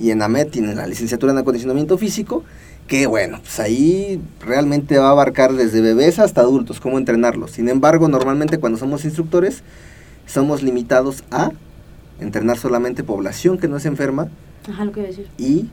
[0.01, 2.45] y en AMET tienen la licenciatura en acondicionamiento físico,
[2.87, 7.53] que bueno, pues ahí realmente va a abarcar desde bebés hasta adultos, cómo entrenarlos.
[7.53, 9.63] Sin embargo, normalmente cuando somos instructores,
[10.27, 11.51] somos limitados a
[12.21, 14.29] entrenar solamente población que no se enferma
[14.69, 15.29] Ajá, lo que decir.
[15.37, 15.69] y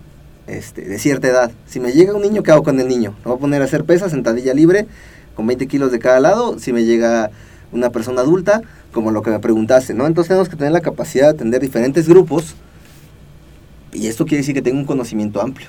[0.47, 1.51] este, de cierta edad.
[1.67, 3.13] Si me llega un niño, ¿qué hago con el niño?
[3.23, 4.87] Lo voy a poner a hacer pesas, sentadilla libre,
[5.35, 6.57] con 20 kilos de cada lado.
[6.57, 7.29] Si me llega
[7.71, 8.61] una persona adulta,
[8.91, 10.07] como lo que me preguntaste, ¿no?
[10.07, 12.55] Entonces tenemos que tener la capacidad de atender diferentes grupos
[13.93, 15.67] y esto quiere decir que tengo un conocimiento amplio.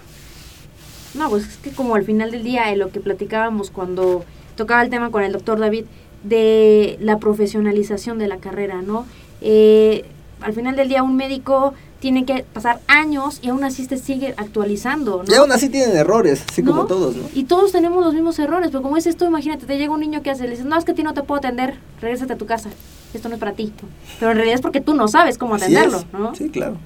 [1.14, 4.24] No, pues es que como al final del día, en lo que platicábamos cuando
[4.56, 5.84] tocaba el tema con el doctor David,
[6.22, 9.06] de la profesionalización de la carrera, ¿no?
[9.40, 10.04] Eh,
[10.40, 14.34] al final del día un médico tiene que pasar años y aún así se sigue
[14.36, 15.32] actualizando, ¿no?
[15.32, 17.28] Y aún así tienen errores, así como todos, ¿no?
[17.34, 20.22] Y todos tenemos los mismos errores, pero como es esto, imagínate, te llega un niño
[20.22, 22.36] que hace, le dices, no, es que a ti no te puedo atender, regrésate a
[22.36, 22.70] tu casa,
[23.12, 23.72] esto no es para ti.
[24.18, 26.34] Pero en realidad es porque tú no sabes cómo atenderlo, ¿no?
[26.34, 26.76] Sí, claro.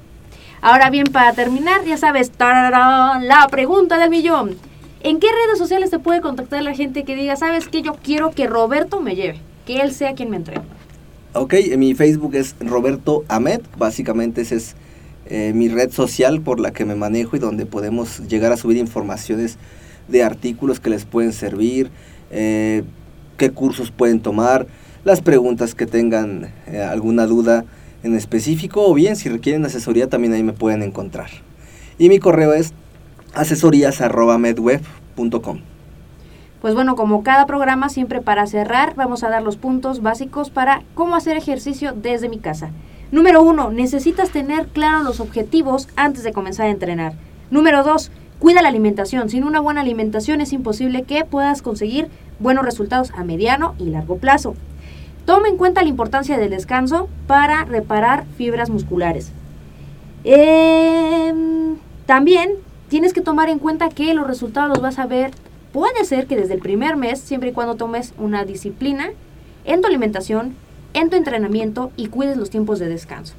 [0.60, 4.56] Ahora bien, para terminar, ya sabes, la pregunta del millón.
[5.02, 8.30] ¿En qué redes sociales te puede contactar la gente que diga, sabes que yo quiero
[8.30, 10.62] que Roberto me lleve, que él sea quien me entregue?
[11.34, 14.76] Ok, mi Facebook es Roberto Ahmed, básicamente ese es
[15.26, 18.76] eh, mi red social por la que me manejo y donde podemos llegar a subir
[18.76, 19.58] informaciones
[20.08, 21.90] de artículos que les pueden servir,
[22.30, 22.84] eh,
[23.36, 24.66] qué cursos pueden tomar,
[25.04, 27.64] las preguntas que tengan eh, alguna duda
[28.02, 31.30] en específico o bien si requieren asesoría también ahí me pueden encontrar.
[31.98, 32.72] Y mi correo es
[33.34, 35.60] asesorías.medweb.com.
[36.60, 40.82] Pues bueno, como cada programa, siempre para cerrar, vamos a dar los puntos básicos para
[40.94, 42.70] cómo hacer ejercicio desde mi casa.
[43.14, 47.12] Número uno, necesitas tener claros los objetivos antes de comenzar a entrenar.
[47.48, 48.10] Número dos,
[48.40, 49.30] cuida la alimentación.
[49.30, 52.08] Sin una buena alimentación es imposible que puedas conseguir
[52.40, 54.56] buenos resultados a mediano y largo plazo.
[55.26, 59.30] Toma en cuenta la importancia del descanso para reparar fibras musculares.
[60.24, 62.54] Em, también
[62.88, 65.30] tienes que tomar en cuenta que los resultados los vas a ver,
[65.72, 69.10] puede ser que desde el primer mes, siempre y cuando tomes una disciplina
[69.64, 70.56] en tu alimentación,
[70.95, 73.34] en tu entrenamiento y cuides los tiempos de descanso.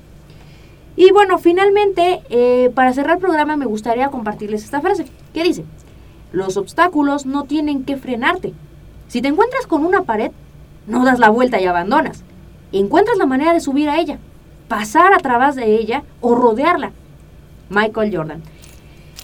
[0.96, 5.66] Y bueno, finalmente, eh, para cerrar el programa me gustaría compartirles esta frase, que dice,
[6.32, 8.54] los obstáculos no tienen que frenarte.
[9.08, 10.32] Si te encuentras con una pared,
[10.88, 12.24] no das la vuelta y abandonas.
[12.72, 14.20] Encuentras la manera de subir a ella,
[14.68, 16.92] pasar a través de ella o rodearla.
[17.70, 18.44] Michael Jordan.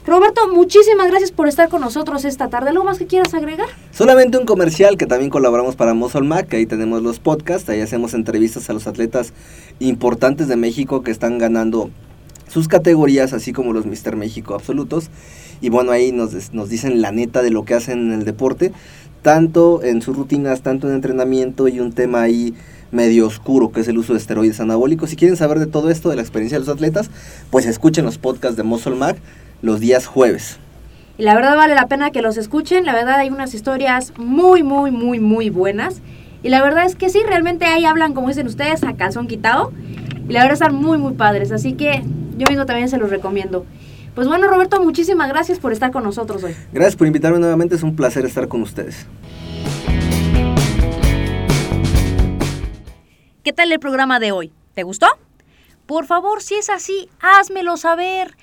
[0.05, 2.69] Roberto, muchísimas gracias por estar con nosotros esta tarde.
[2.69, 3.67] ¿Algo más que quieras agregar?
[3.91, 8.15] Solamente un comercial que también colaboramos para Muscle Mac, ahí tenemos los podcasts, ahí hacemos
[8.15, 9.31] entrevistas a los atletas
[9.79, 11.91] importantes de México que están ganando
[12.47, 15.11] sus categorías, así como los Mister México absolutos.
[15.61, 18.71] Y bueno, ahí nos, nos dicen la neta de lo que hacen en el deporte,
[19.21, 22.55] tanto en sus rutinas, tanto en entrenamiento y un tema ahí
[22.89, 25.11] medio oscuro que es el uso de esteroides anabólicos.
[25.11, 27.11] Si quieren saber de todo esto, de la experiencia de los atletas,
[27.51, 28.95] pues escuchen los podcasts de Muscle
[29.61, 30.59] los días jueves.
[31.17, 34.63] Y la verdad vale la pena que los escuchen, la verdad hay unas historias muy,
[34.63, 36.01] muy, muy, muy buenas.
[36.43, 39.71] Y la verdad es que sí, realmente ahí hablan, como dicen ustedes, a calzón quitado.
[40.27, 41.51] Y la verdad están muy, muy padres.
[41.51, 42.03] Así que
[42.37, 43.65] yo mismo también se los recomiendo.
[44.15, 46.55] Pues bueno, Roberto, muchísimas gracias por estar con nosotros hoy.
[46.73, 49.05] Gracias por invitarme nuevamente, es un placer estar con ustedes.
[53.43, 54.51] ¿Qué tal el programa de hoy?
[54.73, 55.07] ¿Te gustó?
[55.85, 58.35] Por favor, si es así, házmelo saber.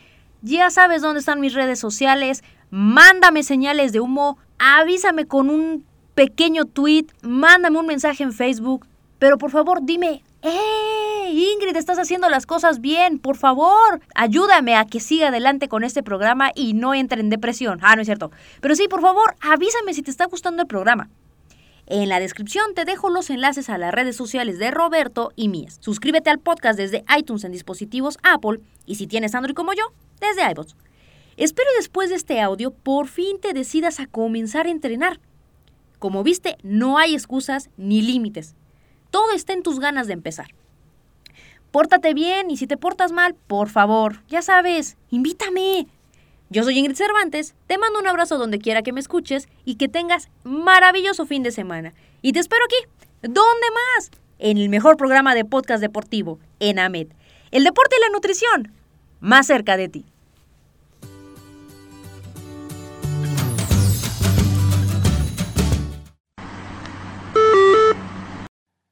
[0.43, 2.43] Ya sabes dónde están mis redes sociales.
[2.71, 4.39] Mándame señales de humo.
[4.59, 5.85] Avísame con un
[6.15, 7.07] pequeño tweet.
[7.23, 8.87] Mándame un mensaje en Facebook.
[9.19, 11.31] Pero por favor, dime, ¡Eh!
[11.31, 14.01] Ingrid, estás haciendo las cosas bien, por favor.
[14.15, 17.81] Ayúdame a que siga adelante con este programa y no entre en depresión.
[17.83, 18.31] Ah, no es cierto.
[18.61, 21.11] Pero sí, por favor, avísame si te está gustando el programa.
[21.87, 25.79] En la descripción te dejo los enlaces a las redes sociales de Roberto y mías.
[25.81, 30.51] Suscríbete al podcast desde iTunes en dispositivos Apple y si tienes Android como yo, desde
[30.51, 30.75] iVoox.
[31.37, 35.21] Espero después de este audio por fin te decidas a comenzar a entrenar.
[35.99, 38.55] Como viste, no hay excusas ni límites.
[39.11, 40.49] Todo está en tus ganas de empezar.
[41.71, 45.87] Pórtate bien y si te portas mal, por favor, ya sabes, invítame.
[46.51, 49.89] Yo soy Ingrid Cervantes, te mando un abrazo donde quiera que me escuches y que
[49.89, 51.93] tengas maravilloso fin de semana.
[52.23, 52.91] Y te espero aquí.
[53.21, 53.67] ¿Dónde
[53.97, 54.11] más?
[54.39, 57.09] En el mejor programa de podcast deportivo, en AMED.
[57.51, 58.73] El deporte y la nutrición,
[59.21, 60.07] más cerca de ti.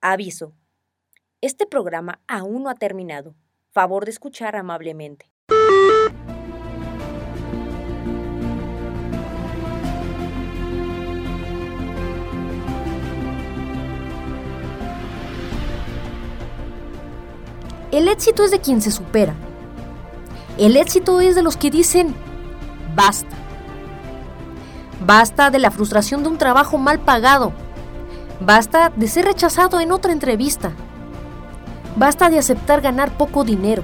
[0.00, 0.52] Aviso.
[1.40, 3.34] Este programa aún no ha terminado.
[3.72, 5.30] Favor de escuchar amablemente.
[17.90, 19.34] El éxito es de quien se supera.
[20.59, 22.14] El éxito es de los que dicen,
[22.94, 23.36] basta.
[25.04, 27.52] Basta de la frustración de un trabajo mal pagado.
[28.40, 30.72] Basta de ser rechazado en otra entrevista.
[31.96, 33.82] Basta de aceptar ganar poco dinero.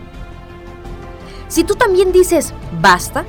[1.49, 3.25] Si tú también dices, basta,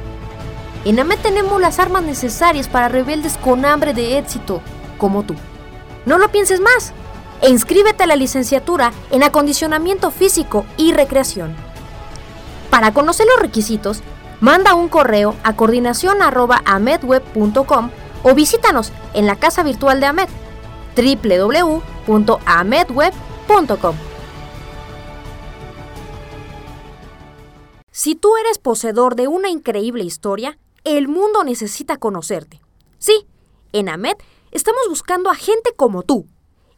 [0.86, 4.62] En AMED tenemos las armas necesarias para rebeldes con hambre de éxito,
[4.98, 5.34] como tú.
[6.06, 6.92] No lo pienses más
[7.42, 11.56] e inscríbete a la licenciatura en acondicionamiento físico y recreación.
[12.74, 14.02] Para conocer los requisitos,
[14.42, 17.92] manda un correo a coordinación.amedweb.com
[18.24, 20.28] o visítanos en la casa virtual de AMED
[20.96, 23.96] www.amedweb.com.
[27.92, 32.60] Si tú eres poseedor de una increíble historia, el mundo necesita conocerte.
[32.98, 33.28] Sí,
[33.72, 34.16] en AMED
[34.50, 36.26] estamos buscando a gente como tú.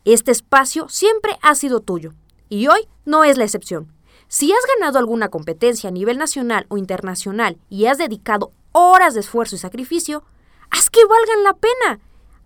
[0.04, 2.12] Este espacio siempre ha sido tuyo
[2.50, 3.95] y hoy no es la excepción.
[4.28, 9.20] Si has ganado alguna competencia a nivel nacional o internacional y has dedicado horas de
[9.20, 10.24] esfuerzo y sacrificio,
[10.70, 12.00] haz que valgan la pena.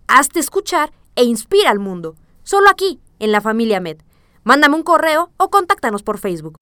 [0.06, 2.16] Hazte escuchar e inspira al mundo.
[2.42, 3.98] Solo aquí, en la familia Med.
[4.44, 6.56] Mándame un correo o contáctanos por Facebook.